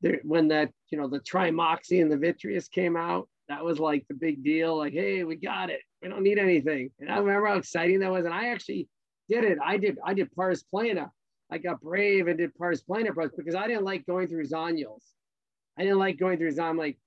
there, 0.02 0.20
when 0.24 0.50
that, 0.50 0.72
you 0.90 0.98
know, 0.98 1.08
the 1.08 1.20
Tri-Moxi 1.20 2.02
and 2.02 2.12
the 2.12 2.18
Vitreous 2.18 2.68
came 2.68 2.98
out, 2.98 3.30
that 3.50 3.64
was 3.64 3.80
like 3.80 4.06
the 4.08 4.16
big 4.16 4.44
deal. 4.44 4.78
Like, 4.78 4.94
hey, 4.94 5.24
we 5.24 5.36
got 5.36 5.70
it. 5.70 5.82
We 6.02 6.10
don't 6.10 6.24
need 6.24 6.38
anything. 6.38 6.92
And 7.00 7.10
I 7.10 7.18
remember 7.18 7.48
how 7.48 7.58
exciting 7.58 8.00
that 8.00 8.12
was. 8.12 8.26
And 8.26 8.34
I 8.34 8.50
actually 8.50 8.88
did 9.30 9.44
it. 9.44 9.58
I 9.64 9.78
did. 9.78 9.98
I 10.06 10.14
did 10.14 10.32
pars 10.36 10.64
plana. 10.64 11.12
I 11.50 11.58
got 11.58 11.82
brave 11.82 12.28
and 12.28 12.38
did 12.38 12.56
pars 12.56 12.82
plana 12.82 13.12
because 13.36 13.56
I 13.56 13.68
didn't 13.68 13.86
like 13.86 14.06
going 14.06 14.28
through 14.28 14.46
zonules. 14.48 15.04
I 15.78 15.84
didn't 15.84 16.00
like 16.00 16.20
going 16.20 16.38
through 16.38 16.52
zonules. 16.52 16.70
I'm 16.70 16.78
like, 16.78 16.98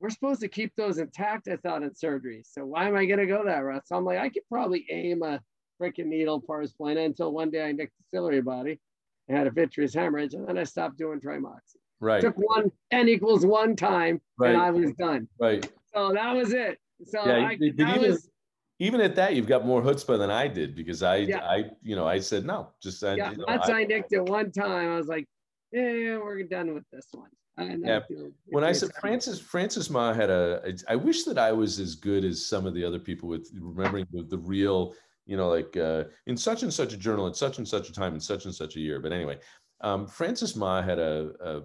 we're 0.00 0.10
supposed 0.10 0.40
to 0.40 0.48
keep 0.48 0.72
those 0.76 0.98
intact. 0.98 1.48
I 1.48 1.56
thought 1.56 1.82
in 1.82 1.94
surgery. 1.94 2.42
So 2.46 2.64
why 2.64 2.88
am 2.88 2.96
I 2.96 3.04
going 3.06 3.18
to 3.18 3.26
go 3.26 3.44
that 3.44 3.58
route? 3.58 3.86
So 3.86 3.96
I'm 3.96 4.04
like, 4.04 4.18
I 4.18 4.28
could 4.28 4.44
probably 4.48 4.86
aim 4.90 5.22
a 5.22 5.40
freaking 5.80 6.06
needle 6.06 6.40
pars 6.40 6.72
plana 6.72 7.00
until 7.00 7.32
one 7.32 7.50
day 7.50 7.64
I 7.64 7.72
nicked 7.72 7.92
the 7.98 8.16
ciliary 8.16 8.40
body. 8.42 8.80
I 9.28 9.32
had 9.34 9.46
a 9.46 9.50
vitreous 9.50 9.94
hemorrhage, 9.94 10.34
and 10.34 10.46
then 10.46 10.58
I 10.58 10.64
stopped 10.64 10.98
doing 10.98 11.20
Tri-Moxi. 11.20 11.78
Right. 12.00 12.20
Took 12.20 12.36
one 12.36 12.72
n 12.90 13.08
equals 13.08 13.44
one 13.44 13.76
time, 13.76 14.20
right. 14.38 14.52
and 14.52 14.60
I 14.60 14.70
was 14.70 14.92
done. 14.92 15.28
Right. 15.38 15.70
So 15.94 16.12
that 16.12 16.34
was 16.34 16.52
it. 16.52 16.78
So 17.06 17.24
yeah, 17.24 17.46
I, 17.46 17.54
did, 17.56 17.76
that 17.76 17.96
even, 17.96 18.10
was, 18.10 18.30
even 18.78 19.00
at 19.00 19.14
that, 19.16 19.34
you've 19.34 19.46
got 19.46 19.66
more 19.66 19.82
chutzpah 19.82 20.18
than 20.18 20.30
I 20.30 20.48
did 20.48 20.74
because 20.74 21.02
I, 21.02 21.16
yeah. 21.16 21.40
I, 21.40 21.70
you 21.82 21.96
know, 21.96 22.06
I 22.06 22.18
said 22.18 22.46
no. 22.46 22.70
Just 22.82 23.02
yeah. 23.02 23.30
You 23.30 23.38
know, 23.38 23.44
once 23.46 23.68
I, 23.68 23.80
I 23.80 23.84
nicked 23.84 24.12
it 24.12 24.24
one 24.24 24.50
time, 24.50 24.92
I 24.92 24.96
was 24.96 25.08
like, 25.08 25.26
yeah, 25.72 26.16
we're 26.18 26.42
done 26.44 26.74
with 26.74 26.84
this 26.90 27.06
one. 27.12 27.30
yeah. 27.58 28.00
when 28.46 28.64
I 28.64 28.72
said 28.72 28.90
Francis, 29.00 29.38
Francis 29.38 29.90
Mah 29.90 30.14
had 30.14 30.30
a. 30.30 30.74
I 30.88 30.96
wish 30.96 31.24
that 31.24 31.36
I 31.36 31.52
was 31.52 31.78
as 31.78 31.94
good 31.94 32.24
as 32.24 32.46
some 32.46 32.66
of 32.66 32.74
the 32.74 32.84
other 32.84 32.98
people 32.98 33.28
with 33.28 33.50
remembering 33.54 34.06
the, 34.12 34.22
the 34.22 34.38
real 34.38 34.94
you 35.26 35.36
know, 35.36 35.48
like 35.48 35.76
uh, 35.76 36.04
in 36.26 36.36
such 36.36 36.64
and 36.64 36.74
such 36.74 36.92
a 36.92 36.96
journal 36.96 37.26
at 37.28 37.36
such 37.36 37.58
and 37.58 37.68
such 37.68 37.88
a 37.88 37.92
time 37.92 38.14
in 38.14 38.20
such 38.20 38.46
and 38.46 38.54
such 38.54 38.74
a 38.74 38.80
year. 38.80 38.98
But 38.98 39.12
anyway, 39.12 39.38
um, 39.80 40.06
Francis 40.06 40.56
Mah 40.56 40.82
had 40.82 40.98
a, 40.98 41.30
a, 41.40 41.60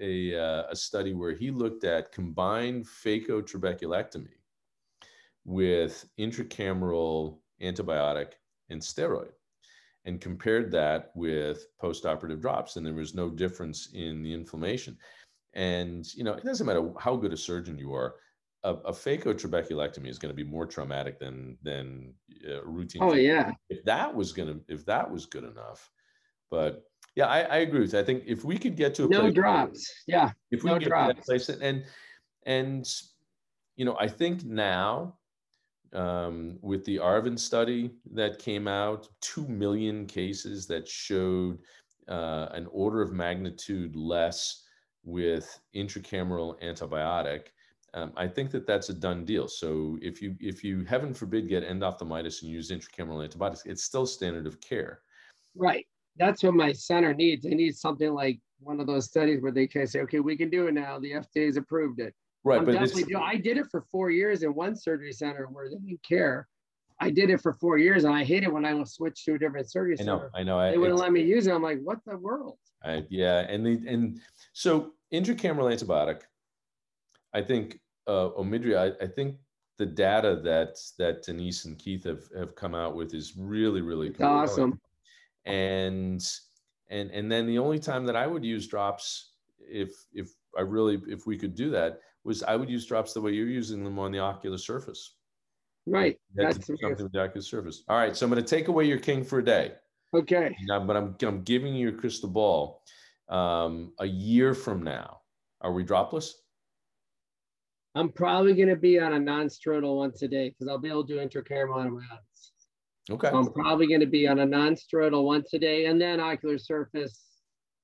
a, 0.00 0.38
uh, 0.38 0.64
a 0.70 0.76
study 0.76 1.14
where 1.14 1.34
he 1.34 1.50
looked 1.50 1.84
at 1.84 2.12
combined 2.12 2.86
phacotrabeculectomy 2.86 4.28
with 5.44 6.08
intracameral 6.18 7.38
antibiotic 7.60 8.32
and 8.70 8.80
steroid 8.80 9.30
and 10.04 10.20
compared 10.20 10.70
that 10.70 11.10
with 11.14 11.66
postoperative 11.80 12.40
drops 12.40 12.76
and 12.76 12.86
there 12.86 12.94
was 12.94 13.14
no 13.14 13.28
difference 13.28 13.90
in 13.94 14.22
the 14.22 14.32
inflammation 14.32 14.96
and 15.54 16.12
you 16.14 16.24
know 16.24 16.32
it 16.32 16.44
doesn't 16.44 16.66
matter 16.66 16.92
how 16.98 17.16
good 17.16 17.32
a 17.32 17.36
surgeon 17.36 17.78
you 17.78 17.92
are 17.92 18.14
a, 18.64 18.70
a 18.70 18.92
phacotrabeculectomy 18.92 20.08
is 20.08 20.18
going 20.18 20.30
to 20.30 20.44
be 20.44 20.48
more 20.48 20.66
traumatic 20.66 21.18
than 21.18 21.56
than 21.62 22.14
uh, 22.48 22.62
routine. 22.64 23.02
Oh 23.02 23.14
yeah. 23.14 23.52
If 23.68 23.84
that 23.84 24.14
was 24.14 24.32
going 24.32 24.48
to, 24.48 24.60
if 24.72 24.84
that 24.86 25.10
was 25.10 25.26
good 25.26 25.44
enough, 25.44 25.90
but 26.50 26.84
yeah, 27.14 27.26
I, 27.26 27.40
I 27.40 27.56
agree 27.58 27.80
with. 27.80 27.92
You. 27.92 27.98
I 27.98 28.04
think 28.04 28.24
if 28.26 28.44
we 28.44 28.58
could 28.58 28.76
get 28.76 28.94
to 28.96 29.04
a 29.04 29.08
no 29.08 29.30
drops, 29.30 29.92
where, 30.06 30.18
yeah, 30.18 30.30
if 30.50 30.62
we 30.62 30.70
no 30.70 30.78
get 30.78 30.88
drops. 30.88 31.10
to 31.10 31.14
that 31.14 31.24
place, 31.24 31.48
and 31.48 31.84
and 32.46 32.88
you 33.76 33.84
know, 33.84 33.96
I 33.98 34.08
think 34.08 34.44
now 34.44 35.16
um, 35.92 36.58
with 36.62 36.84
the 36.84 36.96
Aravind 36.96 37.38
study 37.38 37.90
that 38.12 38.38
came 38.38 38.68
out, 38.68 39.08
two 39.20 39.46
million 39.46 40.06
cases 40.06 40.66
that 40.66 40.88
showed 40.88 41.58
uh, 42.08 42.48
an 42.52 42.66
order 42.70 43.02
of 43.02 43.12
magnitude 43.12 43.94
less 43.96 44.64
with 45.04 45.58
intracameral 45.74 46.60
antibiotic 46.62 47.48
um, 47.94 48.12
I 48.16 48.26
think 48.26 48.50
that 48.52 48.66
that's 48.66 48.88
a 48.88 48.94
done 48.94 49.24
deal. 49.24 49.48
So 49.48 49.98
if 50.00 50.22
you 50.22 50.34
if 50.40 50.64
you 50.64 50.84
heaven 50.84 51.12
forbid 51.12 51.48
get 51.48 51.68
endophthalmitis 51.68 52.42
and 52.42 52.50
use 52.50 52.70
intracameral 52.70 53.22
antibiotics, 53.22 53.64
it's 53.66 53.84
still 53.84 54.06
standard 54.06 54.46
of 54.46 54.60
care. 54.60 55.00
Right. 55.54 55.86
That's 56.16 56.42
what 56.42 56.54
my 56.54 56.72
center 56.72 57.14
needs. 57.14 57.44
They 57.44 57.54
need 57.54 57.76
something 57.76 58.12
like 58.12 58.40
one 58.60 58.80
of 58.80 58.86
those 58.86 59.06
studies 59.06 59.42
where 59.42 59.52
they 59.52 59.66
can 59.66 59.86
say, 59.86 60.00
okay, 60.00 60.20
we 60.20 60.36
can 60.36 60.50
do 60.50 60.66
it 60.66 60.74
now. 60.74 60.98
The 60.98 61.12
FDA's 61.12 61.56
approved 61.56 62.00
it. 62.00 62.14
Right. 62.44 62.58
I'm 62.58 62.64
but 62.64 62.72
definitely 62.72 63.04
do. 63.04 63.18
I 63.18 63.36
did 63.36 63.56
it 63.56 63.66
for 63.70 63.84
four 63.90 64.10
years 64.10 64.42
in 64.42 64.54
one 64.54 64.76
surgery 64.76 65.12
center 65.12 65.46
where 65.46 65.68
they 65.68 65.76
didn't 65.76 66.02
care. 66.02 66.48
I 67.00 67.10
did 67.10 67.30
it 67.30 67.40
for 67.40 67.52
four 67.54 67.78
years 67.78 68.04
and 68.04 68.14
I 68.14 68.24
hate 68.24 68.44
it 68.44 68.52
when 68.52 68.64
I 68.64 68.74
was 68.74 68.94
switched 68.94 69.24
to 69.24 69.34
a 69.34 69.38
different 69.38 69.70
surgery 69.70 69.96
I 69.98 70.04
know, 70.04 70.18
center. 70.18 70.30
I 70.34 70.42
know. 70.42 70.70
They 70.70 70.78
wouldn't 70.78 70.98
let 70.98 71.12
me 71.12 71.22
use 71.22 71.46
it. 71.46 71.52
I'm 71.52 71.62
like, 71.62 71.80
what 71.82 71.98
the 72.06 72.16
world? 72.16 72.58
I, 72.84 73.04
yeah. 73.10 73.40
And 73.40 73.64
the, 73.66 73.80
and 73.88 74.20
so 74.52 74.92
intracameral 75.12 75.72
antibiotic, 75.72 76.22
I 77.32 77.42
think 77.42 77.80
uh, 78.06 78.30
Omidria, 78.30 78.94
I, 79.00 79.04
I, 79.04 79.08
think 79.08 79.36
the 79.78 79.86
data 79.86 80.40
that 80.44 80.76
that 80.98 81.22
Denise 81.22 81.64
and 81.64 81.78
Keith 81.78 82.04
have 82.04 82.24
have 82.36 82.54
come 82.54 82.74
out 82.74 82.94
with 82.94 83.14
is 83.14 83.36
really 83.36 83.80
really 83.80 84.14
awesome. 84.20 84.80
And 85.44 86.22
and 86.90 87.10
and 87.10 87.30
then 87.30 87.46
the 87.46 87.58
only 87.58 87.78
time 87.78 88.04
that 88.06 88.16
I 88.16 88.26
would 88.26 88.44
use 88.44 88.66
drops, 88.66 89.32
if 89.58 89.90
if 90.12 90.30
I 90.56 90.62
really 90.62 91.00
if 91.08 91.26
we 91.26 91.38
could 91.38 91.54
do 91.54 91.70
that, 91.70 92.00
was 92.24 92.42
I 92.42 92.56
would 92.56 92.70
use 92.70 92.86
drops 92.86 93.12
the 93.12 93.20
way 93.20 93.32
you're 93.32 93.48
using 93.48 93.82
them 93.84 93.98
on 93.98 94.12
the 94.12 94.20
ocular 94.20 94.58
surface. 94.58 95.16
Right. 95.86 96.16
That's 96.34 96.64
something 96.64 96.90
with 96.90 97.12
the 97.12 97.20
ocular 97.20 97.42
surface. 97.42 97.82
All 97.88 97.96
right. 97.96 98.16
So 98.16 98.24
I'm 98.24 98.30
going 98.30 98.42
to 98.42 98.48
take 98.48 98.68
away 98.68 98.84
your 98.84 98.98
king 98.98 99.24
for 99.24 99.40
a 99.40 99.44
day. 99.44 99.72
Okay. 100.14 100.54
Now, 100.68 100.80
but 100.80 100.96
I'm 100.96 101.16
I'm 101.22 101.42
giving 101.42 101.74
you 101.74 101.88
a 101.88 101.92
crystal 101.92 102.28
ball. 102.28 102.82
Um, 103.28 103.94
a 103.98 104.06
year 104.06 104.52
from 104.52 104.82
now, 104.82 105.20
are 105.62 105.72
we 105.72 105.84
dropless? 105.84 106.32
I'm 107.94 108.10
probably 108.10 108.54
going 108.54 108.68
to 108.68 108.76
be 108.76 108.98
on 108.98 109.14
a 109.14 109.18
non-steroidal 109.18 109.96
once 109.96 110.22
a 110.22 110.28
day 110.28 110.50
because 110.50 110.68
I'll 110.68 110.78
be 110.78 110.88
able 110.88 111.06
to 111.06 111.14
do 111.14 111.20
intracameral 111.20 111.80
antibiotics. 111.80 112.51
Okay. 113.10 113.30
So 113.30 113.38
I'm 113.38 113.52
probably 113.52 113.86
going 113.88 114.00
to 114.00 114.06
be 114.06 114.28
on 114.28 114.38
a 114.38 114.46
non-steroidal 114.46 115.24
once 115.24 115.52
a 115.54 115.58
day 115.58 115.86
and 115.86 116.00
then 116.00 116.20
ocular 116.20 116.58
surface 116.58 117.20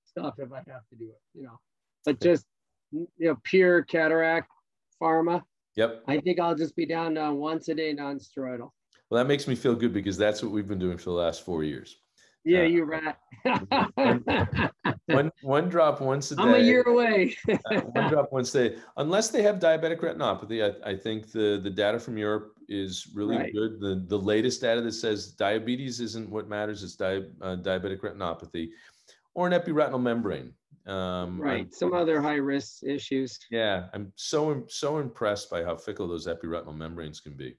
stuff 0.04 0.34
if 0.38 0.52
I 0.52 0.58
have 0.58 0.86
to 0.90 0.96
do 0.98 1.06
it, 1.06 1.20
you 1.34 1.42
know. 1.42 1.58
But 2.04 2.20
just 2.20 2.46
you 2.92 3.08
know, 3.18 3.36
pure 3.44 3.82
cataract 3.82 4.50
pharma. 5.02 5.42
Yep. 5.76 6.02
I 6.08 6.18
think 6.20 6.40
I'll 6.40 6.54
just 6.54 6.74
be 6.76 6.86
down 6.86 7.14
to 7.16 7.32
once 7.32 7.68
a 7.68 7.74
day 7.74 7.92
non-steroidal. 7.92 8.70
Well, 9.10 9.22
that 9.22 9.26
makes 9.26 9.48
me 9.48 9.54
feel 9.54 9.74
good 9.74 9.92
because 9.92 10.16
that's 10.16 10.42
what 10.42 10.52
we've 10.52 10.68
been 10.68 10.78
doing 10.78 10.98
for 10.98 11.10
the 11.10 11.16
last 11.16 11.44
four 11.44 11.64
years. 11.64 11.96
Yeah, 12.44 12.60
uh, 12.60 12.64
you 12.64 12.84
rat. 12.84 13.18
one, 13.94 14.24
one 15.48 15.70
drop 15.70 16.02
once 16.02 16.30
a 16.30 16.36
day. 16.36 16.42
I'm 16.42 16.54
a 16.54 16.58
year 16.58 16.82
away. 16.82 17.34
uh, 17.48 17.80
one 17.80 18.10
drop 18.10 18.30
once 18.30 18.54
a 18.54 18.68
day. 18.68 18.76
Unless 18.98 19.30
they 19.30 19.42
have 19.42 19.58
diabetic 19.58 20.00
retinopathy, 20.00 20.62
I, 20.62 20.90
I 20.90 20.94
think 20.94 21.32
the, 21.32 21.58
the 21.62 21.70
data 21.70 21.98
from 21.98 22.18
Europe 22.18 22.52
is 22.68 23.08
really 23.14 23.38
right. 23.38 23.54
good. 23.54 23.80
The, 23.80 24.04
the 24.08 24.18
latest 24.18 24.60
data 24.60 24.82
that 24.82 24.92
says 24.92 25.28
diabetes 25.28 26.00
isn't 26.00 26.28
what 26.28 26.50
matters, 26.50 26.82
it's 26.82 26.96
di- 26.96 27.30
uh, 27.40 27.56
diabetic 27.56 28.00
retinopathy 28.00 28.68
or 29.34 29.46
an 29.46 29.54
epiretinal 29.54 30.02
membrane. 30.02 30.52
Um, 30.86 31.40
right. 31.40 31.60
I'm, 31.62 31.72
Some 31.72 31.94
other 31.94 32.20
high 32.20 32.34
risk 32.34 32.82
issues. 32.82 33.38
Yeah. 33.50 33.86
I'm 33.94 34.12
so, 34.16 34.64
so 34.68 34.98
impressed 34.98 35.48
by 35.48 35.64
how 35.64 35.76
fickle 35.76 36.08
those 36.08 36.26
epiretinal 36.26 36.76
membranes 36.76 37.20
can 37.20 37.32
be. 37.32 37.56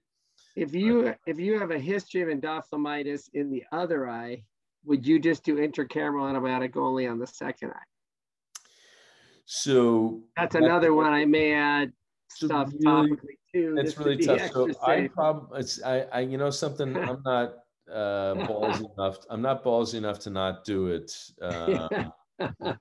If 0.55 0.75
you 0.75 1.15
if 1.25 1.39
you 1.39 1.57
have 1.57 1.71
a 1.71 1.79
history 1.79 2.21
of 2.21 2.27
endophthalmitis 2.27 3.29
in 3.33 3.49
the 3.49 3.63
other 3.71 4.09
eye, 4.09 4.43
would 4.85 5.05
you 5.05 5.19
just 5.19 5.43
do 5.43 5.55
intracameral 5.55 6.31
antibiotic 6.31 6.75
only 6.75 7.07
on 7.07 7.19
the 7.19 7.27
second 7.27 7.71
eye? 7.71 7.89
So 9.45 10.21
that's 10.37 10.55
another 10.55 10.93
one 10.93 11.11
I 11.11 11.25
may 11.25 11.53
add 11.53 11.91
stuff 12.29 12.71
really, 12.71 13.09
topically 13.11 13.37
too. 13.53 13.75
It's 13.77 13.97
really 13.97 14.17
to 14.17 14.37
tough. 14.37 14.51
So 14.51 14.69
I 14.85 15.09
probably 15.13 15.59
it's 15.59 15.83
I, 15.83 16.01
I 16.13 16.19
you 16.21 16.37
know 16.37 16.51
something 16.51 16.95
I'm 17.09 17.21
not 17.25 17.55
uh 17.91 18.35
ballsy 18.45 18.85
enough. 18.97 19.17
I'm 19.29 19.41
not 19.41 19.63
ballsy 19.63 19.95
enough 19.95 20.19
to 20.19 20.29
not 20.29 20.65
do 20.65 20.87
it. 20.87 21.11
Uh, 21.41 21.87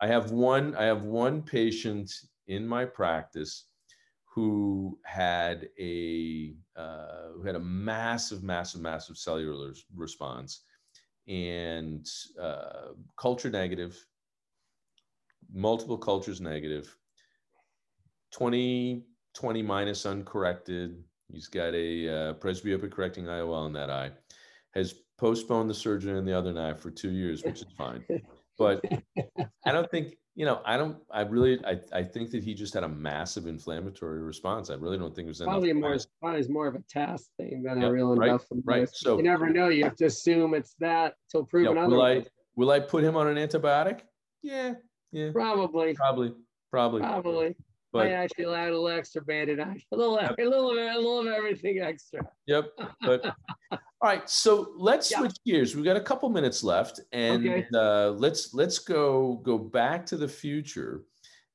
I 0.00 0.06
have 0.06 0.32
one 0.32 0.74
I 0.74 0.84
have 0.84 1.02
one 1.02 1.42
patient 1.42 2.12
in 2.48 2.66
my 2.66 2.84
practice 2.84 3.66
who 4.24 4.98
had 5.04 5.68
a 5.80 6.54
uh, 6.76 7.28
who 7.34 7.42
had 7.44 7.54
a 7.54 7.60
massive, 7.60 8.42
massive, 8.42 8.82
massive 8.82 9.16
cellular 9.16 9.72
response 9.94 10.62
and 11.28 12.06
uh, 12.40 12.92
culture 13.16 13.50
negative, 13.50 13.96
multiple 15.52 15.98
cultures 15.98 16.40
negative, 16.40 16.96
20, 18.32 19.04
20 19.34 19.62
minus 19.62 20.06
uncorrected. 20.06 21.02
He's 21.32 21.48
got 21.48 21.74
a 21.74 22.08
uh, 22.08 22.34
presbyopic 22.34 22.92
correcting 22.92 23.24
IOL 23.24 23.66
in 23.66 23.72
that 23.72 23.90
eye. 23.90 24.12
Has 24.74 24.94
postponed 25.18 25.70
the 25.70 25.74
surgery 25.74 26.16
in 26.18 26.24
the 26.24 26.36
other 26.36 26.58
eye 26.60 26.74
for 26.74 26.90
two 26.90 27.10
years, 27.10 27.42
which 27.42 27.62
is 27.62 27.66
fine. 27.76 28.04
But 28.58 28.84
I 29.66 29.72
don't 29.72 29.90
think 29.90 30.14
you 30.36 30.44
know, 30.44 30.60
I 30.66 30.76
don't, 30.76 30.98
I 31.10 31.22
really, 31.22 31.58
I, 31.64 31.80
I 31.94 32.02
think 32.02 32.30
that 32.32 32.44
he 32.44 32.52
just 32.52 32.74
had 32.74 32.84
a 32.84 32.88
massive 32.88 33.46
inflammatory 33.46 34.20
response. 34.20 34.68
I 34.68 34.74
really 34.74 34.98
don't 34.98 35.14
think 35.16 35.24
it 35.24 35.28
was 35.28 35.40
probably 35.40 35.72
more, 35.72 35.96
probably 36.20 36.40
is 36.40 36.50
more 36.50 36.66
of 36.66 36.74
a 36.74 36.82
TASS 36.90 37.30
thing 37.38 37.62
than 37.62 37.82
a 37.82 37.90
real 37.90 38.14
right, 38.14 38.28
enough. 38.28 38.44
Right. 38.64 38.86
So 38.92 39.16
you 39.16 39.22
never 39.22 39.48
know. 39.48 39.68
You 39.68 39.84
have 39.84 39.96
to 39.96 40.04
assume 40.04 40.52
it's 40.52 40.74
that 40.78 41.14
till 41.30 41.44
proven 41.44 41.74
yeah, 41.74 41.86
will 41.86 41.86
otherwise. 41.86 42.26
I, 42.26 42.30
will 42.54 42.70
I 42.70 42.80
put 42.80 43.02
him 43.02 43.16
on 43.16 43.28
an 43.28 43.36
antibiotic? 43.36 44.00
Yeah. 44.42 44.74
Yeah. 45.10 45.30
Probably. 45.32 45.94
Probably. 45.94 46.34
Probably. 46.70 47.00
Probably. 47.00 47.56
But 47.94 48.08
I 48.08 48.10
actually 48.10 48.54
add 48.54 48.68
a 48.68 48.78
little 48.78 48.88
extra 48.88 49.22
banded 49.22 49.58
a 49.58 49.74
little, 49.90 50.18
a 50.18 50.34
little, 50.36 50.72
a 50.72 50.96
little 50.96 51.20
of 51.20 51.26
everything 51.28 51.80
extra. 51.80 52.20
Yep. 52.46 52.72
But 53.00 53.34
all 54.02 54.10
right, 54.10 54.28
so 54.28 54.72
let's 54.76 55.10
yep. 55.10 55.20
switch 55.20 55.36
gears. 55.46 55.74
We've 55.74 55.84
got 55.84 55.96
a 55.96 56.02
couple 56.02 56.28
minutes 56.28 56.62
left, 56.62 57.00
and 57.12 57.48
okay. 57.48 57.66
uh, 57.74 58.10
let's 58.10 58.52
let's 58.52 58.78
go 58.78 59.40
go 59.42 59.56
back 59.56 60.04
to 60.06 60.18
the 60.18 60.28
future, 60.28 61.04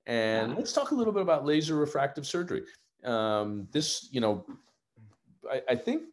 and 0.08 0.52
yeah. 0.52 0.58
let's 0.58 0.74
talk 0.74 0.90
a 0.92 0.96
little 0.96 1.14
bit 1.14 1.22
about 1.22 1.46
laser 1.46 1.76
refractive 1.76 2.26
surgery. 2.26 2.64
Um, 3.04 3.68
this, 3.72 4.10
you 4.12 4.22
know, 4.22 4.46
I, 5.52 5.62
I 5.70 5.76
think 5.76 6.04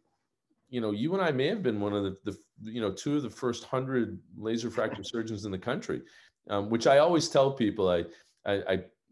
you 0.69 0.81
know, 0.81 0.91
you 0.91 1.13
and 1.13 1.21
I 1.21 1.31
may 1.31 1.47
have 1.47 1.63
been 1.63 1.79
one 1.79 1.93
of 1.93 2.03
the, 2.03 2.17
the 2.23 2.37
you 2.63 2.79
know, 2.79 2.91
two 2.91 3.15
of 3.15 3.23
the 3.23 3.29
first 3.29 3.63
hundred 3.63 4.19
laser 4.37 4.67
refractive 4.67 5.05
surgeons 5.07 5.45
in 5.45 5.51
the 5.51 5.57
country, 5.57 6.01
um, 6.49 6.69
which 6.69 6.85
I 6.85 6.99
always 6.99 7.27
tell 7.27 7.51
people. 7.51 7.89
I, 7.89 8.03
I, 8.45 8.61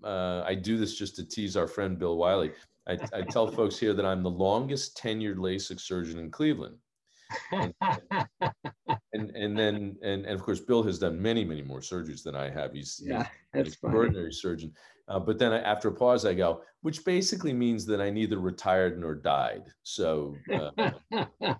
I 0.04 0.08
uh, 0.08 0.44
I 0.46 0.54
do 0.54 0.78
this 0.78 0.96
just 0.96 1.16
to 1.16 1.26
tease 1.26 1.58
our 1.58 1.68
friend 1.68 1.98
Bill 1.98 2.18
Wiley. 2.18 2.52
I, 2.88 2.98
I 3.12 3.22
tell 3.24 3.48
folks 3.48 3.78
here 3.80 3.94
that 3.96 4.06
I'm 4.06 4.22
the 4.22 4.30
longest 4.30 4.96
tenured 4.96 5.38
LASIK 5.38 5.80
surgeon 5.80 6.20
in 6.20 6.30
Cleveland. 6.30 6.78
And, 9.14 9.32
and, 9.32 9.58
then 9.58 9.98
and, 10.04 10.26
and 10.26 10.36
of 10.36 10.44
course 10.44 10.60
Bill 10.60 10.84
has 10.84 11.00
done 11.00 11.20
many 11.20 11.44
many 11.44 11.64
more 11.64 11.80
surgeries 11.80 12.22
than 12.22 12.36
I 12.36 12.50
have. 12.52 12.74
He's, 12.74 13.02
yeah, 13.04 13.28
he's 13.54 13.62
an 13.62 13.68
extraordinary 13.68 14.26
funny. 14.26 14.34
surgeon. 14.34 14.74
Uh, 15.08 15.20
but 15.20 15.40
then 15.40 15.54
I, 15.54 15.60
after 15.60 15.88
a 15.88 15.94
pause, 15.94 16.26
I 16.26 16.34
go, 16.34 16.62
which 16.82 17.06
basically 17.06 17.54
means 17.54 17.86
that 17.86 18.02
I 18.02 18.10
neither 18.10 18.40
retired 18.40 19.00
nor 19.00 19.16
died. 19.16 19.64
So, 19.84 20.36
uh, 20.54 20.92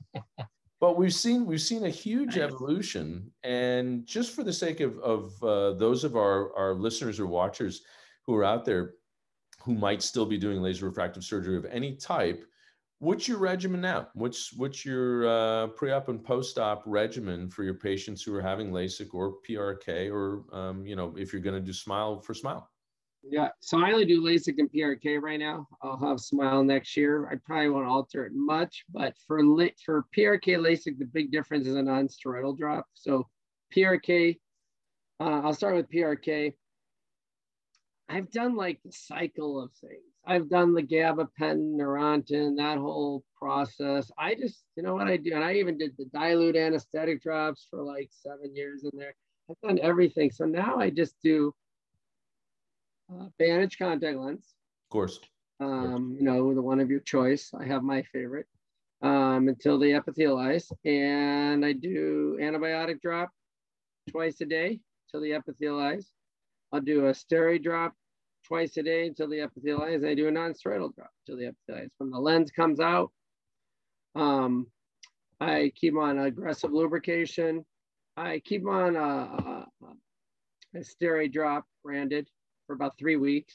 but 0.80 0.98
we've 0.98 1.14
seen 1.14 1.46
we've 1.46 1.62
seen 1.62 1.86
a 1.86 1.90
huge 1.90 2.36
nice. 2.36 2.44
evolution, 2.46 3.32
and 3.44 4.06
just 4.06 4.36
for 4.36 4.44
the 4.44 4.54
sake 4.54 4.82
of 4.82 5.00
of 5.00 5.44
uh, 5.44 5.74
those 5.74 6.04
of 6.04 6.16
our 6.16 6.54
our 6.56 6.74
listeners 6.74 7.20
or 7.20 7.28
watchers 7.28 7.82
who 8.26 8.36
are 8.36 8.44
out 8.44 8.66
there 8.66 8.96
who 9.62 9.74
might 9.74 10.02
still 10.02 10.26
be 10.26 10.38
doing 10.38 10.62
laser 10.62 10.86
refractive 10.86 11.24
surgery 11.24 11.58
of 11.58 11.66
any 11.66 11.96
type, 11.96 12.44
what's 13.00 13.28
your 13.28 13.38
regimen 13.38 13.82
now? 13.82 14.08
What's 14.14 14.54
what's 14.54 14.86
your 14.86 15.28
uh, 15.28 15.68
pre-op 15.68 16.10
and 16.10 16.24
post-op 16.24 16.84
regimen 16.86 17.50
for 17.50 17.64
your 17.64 17.76
patients 17.76 18.24
who 18.24 18.34
are 18.36 18.42
having 18.42 18.72
LASIK 18.72 19.14
or 19.14 19.36
PRK, 19.48 20.12
or 20.12 20.44
um, 20.56 20.86
you 20.86 20.96
know, 20.96 21.14
if 21.18 21.32
you're 21.32 21.42
going 21.42 21.56
to 21.56 21.62
do 21.62 21.74
Smile 21.74 22.20
for 22.20 22.34
Smile? 22.34 22.70
Yeah, 23.24 23.50
so 23.60 23.84
I 23.84 23.92
only 23.92 24.06
do 24.06 24.22
LASIK 24.22 24.56
and 24.58 24.72
PRK 24.72 25.22
right 25.22 25.40
now. 25.40 25.68
I'll 25.82 26.00
have 26.00 26.20
Smile 26.20 26.64
next 26.64 26.96
year. 26.96 27.30
I 27.30 27.36
probably 27.46 27.70
won't 27.70 27.88
alter 27.88 28.26
it 28.26 28.32
much, 28.34 28.86
but 28.92 29.16
for 29.26 29.40
for 29.86 30.06
PRK 30.16 30.58
LASIK, 30.58 30.98
the 30.98 31.06
big 31.06 31.32
difference 31.32 31.68
is 31.68 31.76
a 31.76 31.84
non-steroidal 31.84 32.58
drop. 32.58 32.86
So 32.94 33.28
PRK, 33.76 34.40
uh, 35.20 35.42
I'll 35.44 35.54
start 35.54 35.76
with 35.76 35.92
PRK. 35.92 36.54
I've 38.10 38.32
done 38.32 38.56
like 38.56 38.80
the 38.86 38.92
cycle 38.94 39.62
of 39.62 39.72
things. 39.74 40.17
I've 40.28 40.50
done 40.50 40.74
the 40.74 40.84
gabapentin, 40.84 41.78
Neurontin, 41.78 42.58
that 42.58 42.78
whole 42.78 43.24
process. 43.40 44.12
I 44.20 44.36
just, 44.36 44.66
you 44.76 44.84
know 44.84 44.94
what 44.94 45.08
I 45.08 45.16
do? 45.16 45.34
And 45.34 45.44
I 45.44 45.54
even 45.54 45.78
did 45.78 45.94
the 45.98 46.06
dilute 46.14 46.58
anesthetic 46.58 47.24
drops 47.24 47.68
for 47.70 47.82
like 47.82 48.10
seven 48.12 48.54
years 48.54 48.84
in 48.84 48.92
there. 48.94 49.16
I've 49.50 49.62
done 49.62 49.80
everything. 49.82 50.30
So 50.32 50.44
now 50.44 50.78
I 50.78 50.90
just 50.90 51.16
do 51.24 51.54
uh, 53.10 53.28
bandage 53.40 53.78
contact 53.78 54.18
lens. 54.18 54.54
Of 54.88 54.92
course. 54.92 55.20
Um, 55.62 56.18
you 56.20 56.26
know, 56.26 56.54
the 56.54 56.62
one 56.62 56.82
of 56.82 56.90
your 56.90 57.00
choice. 57.00 57.52
I 57.58 57.66
have 57.66 57.82
my 57.82 58.04
favorite 58.12 58.48
um, 59.02 59.48
until 59.48 59.80
they 59.80 59.92
epithelialize. 59.92 60.70
And 60.84 61.66
I 61.66 61.72
do 61.72 62.38
antibiotic 62.42 63.00
drop 63.02 63.30
twice 64.10 64.42
a 64.42 64.46
day 64.46 64.82
till 65.10 65.22
the 65.22 65.32
epithelialize. 65.32 66.06
I'll 66.74 66.82
do 66.82 67.06
a 67.06 67.12
steroid 67.12 67.64
drop 67.64 67.94
twice 68.48 68.78
a 68.78 68.84
day 68.84 69.08
until 69.08 69.28
the 69.28 69.38
epithelialize. 69.38 70.08
I 70.08 70.16
do 70.16 70.28
a 70.28 70.32
non-steroidal 70.32 70.96
drop 70.96 71.12
until 71.28 71.40
the 71.40 71.52
epithelialize. 71.52 71.90
When 71.98 72.10
the 72.10 72.20
lens 72.20 72.52
comes 72.52 72.80
out, 72.80 73.12
um, 74.16 74.68
I 75.40 75.72
keep 75.76 75.96
on 75.96 76.18
aggressive 76.18 76.72
lubrication. 76.72 77.66
I 78.16 78.42
keep 78.44 78.66
on 78.66 78.96
a, 78.96 79.00
a, 79.00 79.66
a 80.76 80.80
steroid 80.80 81.34
drop 81.34 81.66
branded 81.84 82.28
for 82.66 82.74
about 82.74 82.98
three 82.98 83.18
weeks. 83.18 83.54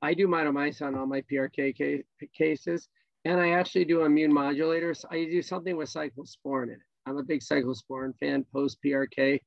I 0.00 0.14
do 0.14 0.28
mitomycin 0.28 0.86
on 0.86 0.94
all 0.94 1.06
my 1.06 1.22
PRK 1.22 1.76
case, 1.76 2.04
cases, 2.34 2.88
and 3.24 3.40
I 3.40 3.50
actually 3.50 3.84
do 3.84 4.04
immune 4.04 4.32
modulators. 4.32 5.04
I 5.10 5.24
do 5.24 5.42
something 5.42 5.76
with 5.76 5.92
cyclosporin 5.92 6.64
in 6.64 6.70
it. 6.74 6.78
I'm 7.06 7.18
a 7.18 7.22
big 7.22 7.40
cyclosporin 7.40 8.16
fan 8.18 8.44
post 8.52 8.78
PRK 8.84 9.40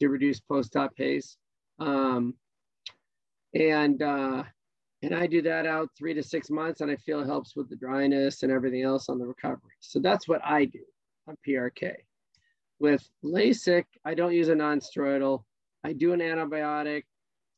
to 0.00 0.08
reduce 0.08 0.40
post-op 0.40 0.94
pace. 0.94 1.36
Um, 1.80 2.34
and 3.54 4.02
uh, 4.02 4.42
and 5.02 5.14
I 5.14 5.26
do 5.26 5.42
that 5.42 5.66
out 5.66 5.90
three 5.96 6.14
to 6.14 6.22
six 6.22 6.50
months, 6.50 6.80
and 6.80 6.90
I 6.90 6.96
feel 6.96 7.20
it 7.20 7.26
helps 7.26 7.54
with 7.54 7.68
the 7.68 7.76
dryness 7.76 8.42
and 8.42 8.50
everything 8.50 8.82
else 8.82 9.08
on 9.08 9.18
the 9.18 9.26
recovery. 9.26 9.72
So 9.80 10.00
that's 10.00 10.26
what 10.26 10.44
I 10.44 10.64
do 10.64 10.80
on 11.28 11.36
PRK. 11.46 11.94
With 12.80 13.08
LASIK, 13.24 13.84
I 14.04 14.14
don't 14.14 14.34
use 14.34 14.48
a 14.48 14.54
non-steroidal. 14.54 15.44
I 15.84 15.92
do 15.92 16.12
an 16.12 16.20
antibiotic 16.20 17.04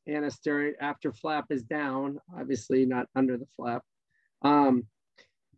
and 0.06 0.24
a 0.24 0.28
steroid 0.28 0.72
after 0.80 1.12
flap 1.12 1.46
is 1.50 1.62
down, 1.62 2.18
obviously 2.38 2.84
not 2.84 3.06
under 3.14 3.36
the 3.36 3.46
flap. 3.56 3.82
Um, 4.42 4.86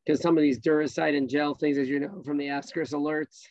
because 0.05 0.21
some 0.21 0.37
of 0.37 0.43
these 0.43 0.59
DuraSite 0.59 1.17
and 1.17 1.29
gel 1.29 1.55
things, 1.55 1.79
as 1.79 1.89
you 1.89 2.01
know 2.01 2.23
from 2.25 2.37
the 2.37 2.47
ASCRS 2.47 2.93
alerts, 2.93 3.43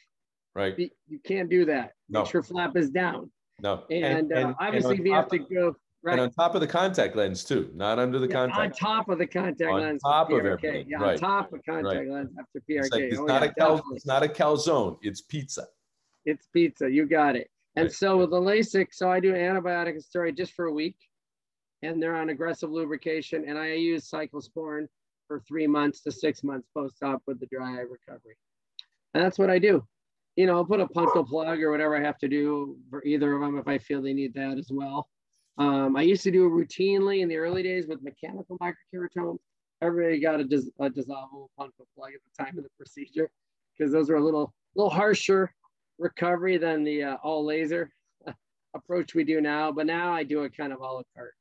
right? 0.54 0.78
You, 0.78 1.20
can't 1.24 1.50
do 1.50 1.64
that. 1.66 1.94
No. 2.10 2.26
Sure 2.26 2.44
flap 2.44 2.76
is 2.76 2.90
down. 2.90 3.32
No. 3.62 3.86
And, 3.90 4.04
and, 4.04 4.32
and 4.32 4.46
uh, 4.48 4.54
obviously, 4.60 4.96
and 4.96 5.04
we 5.04 5.12
have 5.12 5.30
to 5.30 5.40
go 5.40 5.78
Right. 6.04 6.14
And 6.14 6.22
on 6.22 6.32
top 6.32 6.56
of 6.56 6.62
the 6.62 6.68
contact 6.68 7.16
lens 7.16 7.44
too, 7.44 7.70
not 7.76 8.00
under 8.00 8.18
the 8.18 8.28
yeah, 8.28 8.34
contact. 8.34 8.82
On 8.82 8.96
top 8.96 9.10
of 9.10 9.20
the 9.20 9.28
contact 9.28 9.70
on 9.70 9.82
lens. 9.82 10.02
top 10.02 10.32
of 10.32 10.40
everything. 10.40 10.88
Yeah, 10.90 10.98
right. 10.98 11.14
on 11.14 11.18
top 11.20 11.54
of 11.54 11.64
contact 11.64 11.96
right. 11.96 12.10
lens 12.10 12.32
after 12.40 12.60
PRK. 12.60 12.80
It's, 12.80 12.92
like, 12.92 13.04
it's 13.04 13.20
oh, 13.20 13.26
not 13.26 13.44
yeah, 13.44 13.50
a 13.50 13.54
cal, 13.54 13.84
it's 13.94 14.06
not 14.06 14.24
a 14.24 14.28
calzone. 14.28 14.98
It's 15.04 15.22
pizza. 15.22 15.68
It's 16.26 16.48
pizza. 16.48 16.90
You 16.90 17.06
got 17.06 17.36
it. 17.36 17.50
And 17.76 17.86
right. 17.86 17.94
so 17.94 18.18
with 18.18 18.32
the 18.32 18.40
LASIK, 18.40 18.88
so 18.92 19.12
I 19.12 19.20
do 19.20 19.34
antibiotic 19.34 19.92
and 19.92 20.04
steroid 20.04 20.36
just 20.36 20.54
for 20.54 20.66
a 20.66 20.74
week, 20.74 20.98
and 21.84 22.02
they're 22.02 22.16
on 22.16 22.30
aggressive 22.30 22.72
lubrication, 22.72 23.46
and 23.48 23.58
I 23.58 23.74
use 23.74 24.10
cyclosporin 24.10 24.88
for 25.28 25.40
three 25.48 25.68
months 25.68 26.02
to 26.02 26.12
six 26.12 26.44
months 26.44 26.68
post-op 26.76 27.22
with 27.28 27.40
the 27.40 27.46
dry 27.46 27.78
eye 27.78 27.86
recovery. 27.90 28.36
And 29.14 29.24
that's 29.24 29.40
what 29.40 29.50
I 29.50 29.60
do. 29.60 29.86
you 30.36 30.48
know, 30.48 30.56
I'll 30.56 30.66
put 30.66 30.80
a 30.80 30.88
punctal 30.88 31.28
plug 31.28 31.62
or 31.62 31.72
whatever 31.72 31.96
I 31.96 32.04
have 32.04 32.18
to 32.20 32.28
do 32.28 32.78
for 32.90 33.04
either 33.04 33.36
of 33.36 33.42
them 33.42 33.58
if 33.58 33.68
I 33.68 33.78
feel 33.78 34.02
they 34.02 34.14
need 34.14 34.34
that 34.34 34.58
as 34.58 34.70
well. 34.72 35.08
Um, 35.58 35.96
I 35.96 36.02
used 36.02 36.24
to 36.24 36.32
do 36.32 36.46
it 36.46 36.50
routinely 36.50 37.22
in 37.22 37.28
the 37.28 37.38
early 37.38 37.64
days 37.64 37.88
with 37.88 38.02
mechanical 38.02 38.58
microkeratome. 38.60 39.38
Everybody 39.82 40.20
got 40.20 40.40
a, 40.40 40.44
dis- 40.44 40.72
a 40.80 40.90
dissolvable 40.90 41.48
punctal 41.60 41.86
plug 41.96 42.12
at 42.14 42.22
the 42.24 42.44
time 42.44 42.58
of 42.58 42.64
the 42.64 42.70
procedure 42.78 43.30
because 43.78 43.92
those 43.92 44.10
are 44.10 44.16
a 44.16 44.24
little 44.24 44.54
little 44.76 44.90
harsher 44.90 45.54
recovery 45.98 46.58
than 46.58 46.84
the 46.84 47.04
uh, 47.04 47.16
all 47.24 47.46
laser 47.46 47.90
approach 48.74 49.14
we 49.14 49.24
do 49.24 49.42
now. 49.42 49.72
But 49.72 49.86
now 49.86 50.14
I 50.14 50.24
do 50.24 50.44
it 50.44 50.56
kind 50.56 50.72
of 50.72 50.80
a 50.80 50.84
la 50.84 51.02
carte. 51.16 51.34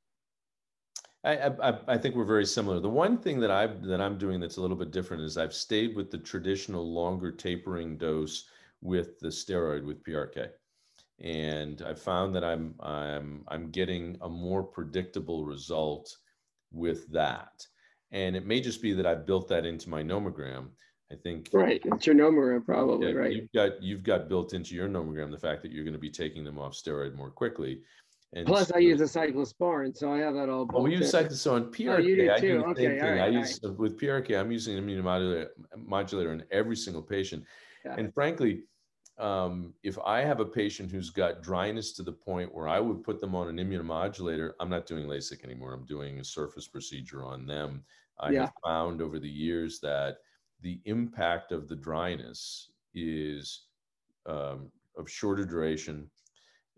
I, 1.22 1.36
I, 1.36 1.78
I 1.86 1.98
think 1.98 2.14
we're 2.14 2.24
very 2.24 2.46
similar. 2.46 2.80
The 2.80 2.88
one 2.88 3.18
thing 3.18 3.40
that 3.40 3.50
I 3.50 3.66
that 3.66 4.00
I'm 4.00 4.16
doing 4.16 4.40
that's 4.40 4.56
a 4.56 4.60
little 4.60 4.76
bit 4.76 4.90
different 4.90 5.22
is 5.22 5.36
I've 5.36 5.54
stayed 5.54 5.94
with 5.94 6.10
the 6.10 6.18
traditional 6.18 6.90
longer 6.90 7.30
tapering 7.30 7.98
dose 7.98 8.46
with 8.80 9.18
the 9.20 9.28
steroid 9.28 9.84
with 9.84 10.02
PRK, 10.02 10.48
and 11.20 11.82
I 11.86 11.94
found 11.94 12.34
that 12.34 12.44
I'm 12.44 12.74
I'm 12.80 13.44
I'm 13.48 13.70
getting 13.70 14.16
a 14.22 14.28
more 14.28 14.62
predictable 14.62 15.44
result 15.44 16.16
with 16.72 17.10
that. 17.12 17.66
And 18.12 18.34
it 18.34 18.46
may 18.46 18.60
just 18.60 18.82
be 18.82 18.92
that 18.94 19.06
I 19.06 19.14
built 19.14 19.48
that 19.48 19.64
into 19.64 19.88
my 19.88 20.02
nomogram. 20.02 20.68
I 21.12 21.16
think 21.16 21.48
right. 21.52 21.80
It's 21.84 22.06
your 22.06 22.14
nomogram, 22.14 22.64
probably 22.64 23.08
yeah, 23.08 23.14
right. 23.14 23.32
You've 23.32 23.52
got 23.52 23.82
you've 23.82 24.02
got 24.02 24.28
built 24.28 24.54
into 24.54 24.74
your 24.74 24.88
nomogram 24.88 25.30
the 25.30 25.38
fact 25.38 25.62
that 25.62 25.72
you're 25.72 25.84
going 25.84 25.94
to 25.94 26.00
be 26.00 26.10
taking 26.10 26.44
them 26.44 26.58
off 26.58 26.72
steroid 26.72 27.14
more 27.14 27.30
quickly. 27.30 27.80
And 28.32 28.46
Plus, 28.46 28.68
so, 28.68 28.76
I 28.76 28.78
use 28.78 29.00
a 29.00 29.04
cyclosporin, 29.04 29.96
so 29.96 30.12
I 30.12 30.18
have 30.18 30.34
that 30.34 30.48
all. 30.48 30.68
Well, 30.72 30.84
we 30.84 30.94
use 30.94 31.12
cyclosporin. 31.12 31.74
PRK, 31.74 31.88
oh, 31.88 31.98
you 31.98 32.14
oh, 32.14 32.16
do 32.16 32.30
I 32.30 32.40
do 32.40 32.58
the 32.58 32.64
okay, 32.66 32.82
same 32.82 33.00
thing. 33.00 33.10
Right, 33.10 33.20
I 33.22 33.26
use 33.26 33.60
right. 33.64 33.76
with 33.76 34.00
PRK. 34.00 34.38
I'm 34.38 34.52
using 34.52 34.78
immunomodulator 34.78 35.48
modulator 35.76 36.32
in 36.32 36.44
every 36.52 36.76
single 36.76 37.02
patient, 37.02 37.44
yeah. 37.84 37.96
and 37.98 38.14
frankly, 38.14 38.62
um, 39.20 39.74
if 39.82 39.98
I 40.04 40.20
have 40.22 40.40
a 40.40 40.44
patient 40.44 40.90
who's 40.90 41.10
got 41.10 41.42
dryness 41.42 41.92
to 41.92 42.02
the 42.02 42.12
point 42.12 42.54
where 42.54 42.68
I 42.68 42.80
would 42.80 43.04
put 43.04 43.20
them 43.20 43.34
on 43.34 43.48
an 43.48 43.56
immunomodulator, 43.56 44.52
I'm 44.58 44.70
not 44.70 44.86
doing 44.86 45.06
LASIK 45.06 45.44
anymore. 45.44 45.74
I'm 45.74 45.84
doing 45.84 46.18
a 46.18 46.24
surface 46.24 46.66
procedure 46.66 47.24
on 47.24 47.46
them. 47.46 47.84
I 48.18 48.30
yeah. 48.30 48.40
have 48.42 48.52
found 48.64 49.02
over 49.02 49.18
the 49.18 49.28
years 49.28 49.78
that 49.80 50.18
the 50.62 50.80
impact 50.84 51.52
of 51.52 51.68
the 51.68 51.76
dryness 51.76 52.70
is 52.94 53.66
um, 54.26 54.70
of 54.96 55.10
shorter 55.10 55.44
duration 55.44 56.10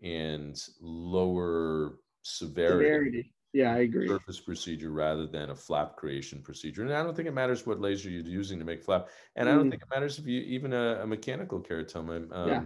and 0.01 0.61
lower 0.81 1.99
severity. 2.21 2.85
severity. 2.85 3.33
Yeah, 3.53 3.73
I 3.73 3.79
agree. 3.79 4.07
Surface 4.07 4.39
procedure 4.39 4.89
rather 4.89 5.27
than 5.27 5.51
a 5.51 5.55
flap 5.55 5.95
creation 5.95 6.41
procedure. 6.41 6.81
And 6.81 6.91
I 6.91 7.03
don't 7.03 7.15
think 7.15 7.27
it 7.27 7.35
matters 7.35 7.67
what 7.67 7.79
laser 7.79 8.09
you're 8.09 8.23
using 8.23 8.57
to 8.57 8.65
make 8.65 8.83
flap. 8.83 9.09
And 9.35 9.47
mm. 9.47 9.51
I 9.51 9.55
don't 9.55 9.67
mm. 9.67 9.69
think 9.69 9.83
it 9.83 9.89
matters 9.93 10.17
if 10.17 10.25
you 10.25 10.41
even 10.41 10.73
a, 10.73 11.01
a 11.03 11.07
mechanical 11.07 11.61
keratome. 11.61 12.35
Um, 12.35 12.49
yeah. 12.49 12.63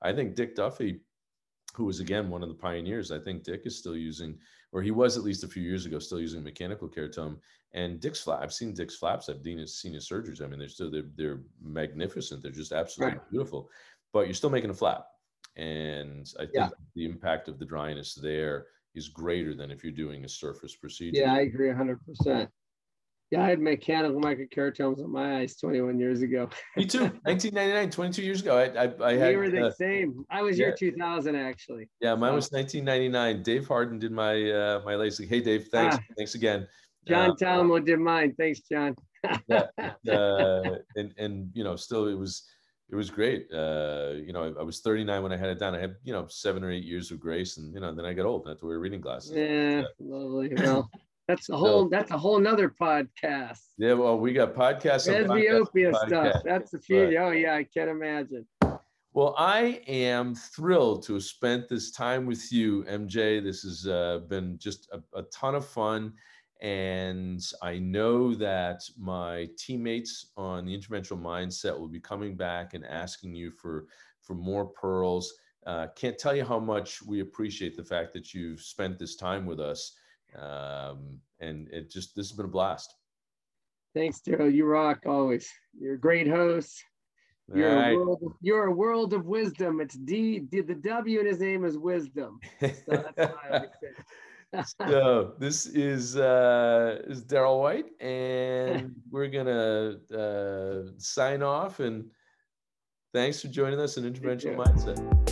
I 0.00 0.12
think 0.12 0.34
Dick 0.34 0.56
Duffey, 0.56 1.00
who 1.74 1.84
was 1.84 2.00
again 2.00 2.30
one 2.30 2.42
of 2.42 2.48
the 2.48 2.54
pioneers, 2.54 3.12
I 3.12 3.18
think 3.18 3.44
Dick 3.44 3.62
is 3.66 3.76
still 3.76 3.96
using, 3.96 4.38
or 4.72 4.80
he 4.80 4.90
was 4.90 5.18
at 5.18 5.22
least 5.22 5.44
a 5.44 5.48
few 5.48 5.62
years 5.62 5.84
ago, 5.84 5.98
still 5.98 6.20
using 6.20 6.42
mechanical 6.42 6.88
keratome. 6.88 7.36
And 7.74 8.00
Dick's 8.00 8.22
flap, 8.22 8.40
I've 8.42 8.54
seen 8.54 8.72
Dick's 8.72 8.96
flaps. 8.96 9.28
I've 9.28 9.42
seen 9.42 9.58
his, 9.58 9.78
seen 9.78 9.92
his 9.92 10.08
surgeries. 10.08 10.42
I 10.42 10.46
mean, 10.46 10.58
they're 10.58 10.68
still 10.68 10.90
they're, 10.90 11.10
they're 11.14 11.40
magnificent. 11.62 12.42
They're 12.42 12.52
just 12.52 12.72
absolutely 12.72 13.18
right. 13.18 13.30
beautiful. 13.30 13.68
But 14.14 14.26
you're 14.26 14.34
still 14.34 14.50
making 14.50 14.70
a 14.70 14.74
flap. 14.74 15.06
And 15.56 16.26
I 16.38 16.44
think 16.44 16.54
yeah. 16.54 16.68
the 16.94 17.04
impact 17.04 17.48
of 17.48 17.58
the 17.58 17.66
dryness 17.66 18.14
there 18.14 18.66
is 18.94 19.08
greater 19.08 19.54
than 19.54 19.70
if 19.70 19.82
you're 19.82 19.92
doing 19.92 20.24
a 20.24 20.28
surface 20.28 20.76
procedure. 20.76 21.20
Yeah, 21.20 21.34
I 21.34 21.40
agree 21.40 21.68
100%. 21.68 22.48
Yeah, 23.30 23.42
I 23.42 23.48
had 23.48 23.60
mechanical 23.60 24.20
microkeratomes 24.20 25.02
on 25.02 25.10
my 25.10 25.38
eyes 25.38 25.56
21 25.56 25.98
years 25.98 26.20
ago. 26.20 26.50
Me 26.76 26.84
too. 26.84 27.04
1999, 27.22 27.90
22 27.90 28.22
years 28.22 28.42
ago. 28.42 28.58
I, 28.58 28.64
I, 28.64 29.12
I 29.12 29.16
had. 29.16 29.30
We 29.30 29.36
were 29.36 29.48
the 29.48 29.68
uh, 29.68 29.70
same. 29.70 30.22
I 30.30 30.42
was 30.42 30.58
yeah. 30.58 30.66
year 30.66 30.76
2000 30.78 31.34
actually. 31.34 31.88
Yeah, 32.02 32.14
mine 32.14 32.34
was 32.34 32.52
1999. 32.52 33.42
Dave 33.42 33.66
Hardten 33.66 33.98
did 33.98 34.12
my 34.12 34.34
uh, 34.34 34.82
my 34.84 34.92
LASIK. 34.92 35.28
Hey, 35.28 35.40
Dave, 35.40 35.68
thanks. 35.72 35.96
Ah, 35.98 36.04
thanks 36.18 36.34
again. 36.34 36.68
John 37.08 37.30
uh, 37.30 37.34
Talamo 37.36 37.82
did 37.82 38.00
mine. 38.00 38.34
Thanks, 38.36 38.60
John. 38.70 38.94
yeah, 39.48 39.66
uh, 40.12 40.76
and 40.96 41.14
and 41.16 41.50
you 41.54 41.64
know, 41.64 41.74
still 41.74 42.08
it 42.08 42.18
was 42.18 42.46
it 42.90 42.96
was 42.96 43.10
great. 43.10 43.48
Uh, 43.52 44.12
you 44.14 44.32
know, 44.32 44.44
I, 44.44 44.60
I, 44.60 44.62
was 44.62 44.80
39 44.80 45.22
when 45.22 45.32
I 45.32 45.36
had 45.36 45.48
it 45.48 45.58
done. 45.58 45.74
I 45.74 45.80
had, 45.80 45.96
you 46.04 46.12
know, 46.12 46.26
seven 46.28 46.62
or 46.62 46.70
eight 46.70 46.84
years 46.84 47.10
of 47.10 47.20
grace, 47.20 47.56
and 47.56 47.72
you 47.72 47.80
know, 47.80 47.94
then 47.94 48.04
I 48.04 48.12
got 48.12 48.26
old. 48.26 48.46
I 48.46 48.50
had 48.50 48.58
to 48.58 48.66
wear 48.66 48.78
reading 48.78 49.00
glasses. 49.00 49.32
Yeah, 49.32 49.82
lovely. 49.98 50.52
Well, 50.56 50.90
that's 51.26 51.48
a 51.48 51.56
whole. 51.56 51.84
So, 51.84 51.88
that's 51.88 52.10
a 52.10 52.18
whole 52.18 52.38
nother 52.38 52.68
podcast. 52.68 53.60
Yeah, 53.78 53.94
well, 53.94 54.18
we 54.18 54.32
got 54.32 54.54
podcasts. 54.54 55.08
Presbyopia 55.08 55.94
stuff. 56.06 56.42
That's 56.44 56.70
the 56.70 56.78
few. 56.78 57.16
Oh 57.18 57.30
yeah, 57.30 57.54
I 57.54 57.64
can't 57.64 57.90
imagine. 57.90 58.46
Well, 59.14 59.34
I 59.36 59.82
am 59.86 60.34
thrilled 60.34 61.04
to 61.04 61.14
have 61.14 61.24
spent 61.24 61.68
this 61.68 61.90
time 61.90 62.24
with 62.24 62.50
you, 62.50 62.82
MJ. 62.84 63.42
This 63.42 63.62
has 63.62 63.86
uh, 63.86 64.20
been 64.28 64.58
just 64.58 64.90
a, 64.90 65.18
a 65.18 65.22
ton 65.24 65.54
of 65.54 65.66
fun. 65.66 66.14
And 66.62 67.44
I 67.60 67.80
know 67.80 68.34
that 68.36 68.82
my 68.96 69.48
teammates 69.58 70.26
on 70.36 70.64
the 70.64 70.78
interventional 70.78 71.20
mindset 71.20 71.78
will 71.78 71.88
be 71.88 71.98
coming 71.98 72.36
back 72.36 72.74
and 72.74 72.86
asking 72.86 73.34
you 73.34 73.50
for, 73.50 73.86
for 74.22 74.34
more 74.34 74.66
pearls. 74.66 75.34
Uh, 75.66 75.88
can't 75.96 76.16
tell 76.16 76.36
you 76.36 76.44
how 76.44 76.60
much 76.60 77.02
we 77.02 77.18
appreciate 77.20 77.76
the 77.76 77.84
fact 77.84 78.12
that 78.12 78.32
you've 78.32 78.60
spent 78.60 78.96
this 78.96 79.16
time 79.16 79.44
with 79.44 79.58
us. 79.58 79.96
Um, 80.38 81.18
and 81.40 81.68
it 81.68 81.90
just, 81.90 82.14
this 82.14 82.30
has 82.30 82.36
been 82.36 82.46
a 82.46 82.48
blast. 82.48 82.94
Thanks, 83.92 84.20
Joe. 84.20 84.44
You 84.44 84.64
rock 84.64 85.00
always. 85.04 85.50
You're 85.76 85.94
a 85.94 86.00
great 86.00 86.28
host. 86.28 86.84
You're, 87.52 87.74
right. 87.74 87.90
a, 87.90 87.96
world 87.96 88.20
of, 88.24 88.32
you're 88.40 88.66
a 88.66 88.72
world 88.72 89.14
of 89.14 89.26
wisdom. 89.26 89.80
It's 89.80 89.96
D, 89.96 90.38
D, 90.38 90.60
the 90.60 90.76
W 90.76 91.20
in 91.20 91.26
his 91.26 91.40
name 91.40 91.64
is 91.64 91.76
wisdom. 91.76 92.38
So 92.60 93.04
so 94.86 95.34
this 95.38 95.66
is 95.66 96.16
uh, 96.16 96.98
is 97.06 97.22
Darrell 97.22 97.60
White, 97.60 97.86
and 98.00 98.94
we're 99.10 99.28
gonna 99.28 99.96
uh, 100.14 100.90
sign 100.98 101.42
off. 101.42 101.80
And 101.80 102.10
thanks 103.12 103.40
for 103.40 103.48
joining 103.48 103.80
us 103.80 103.96
in 103.96 104.04
Interventional 104.04 104.56
Mindset. 104.56 105.31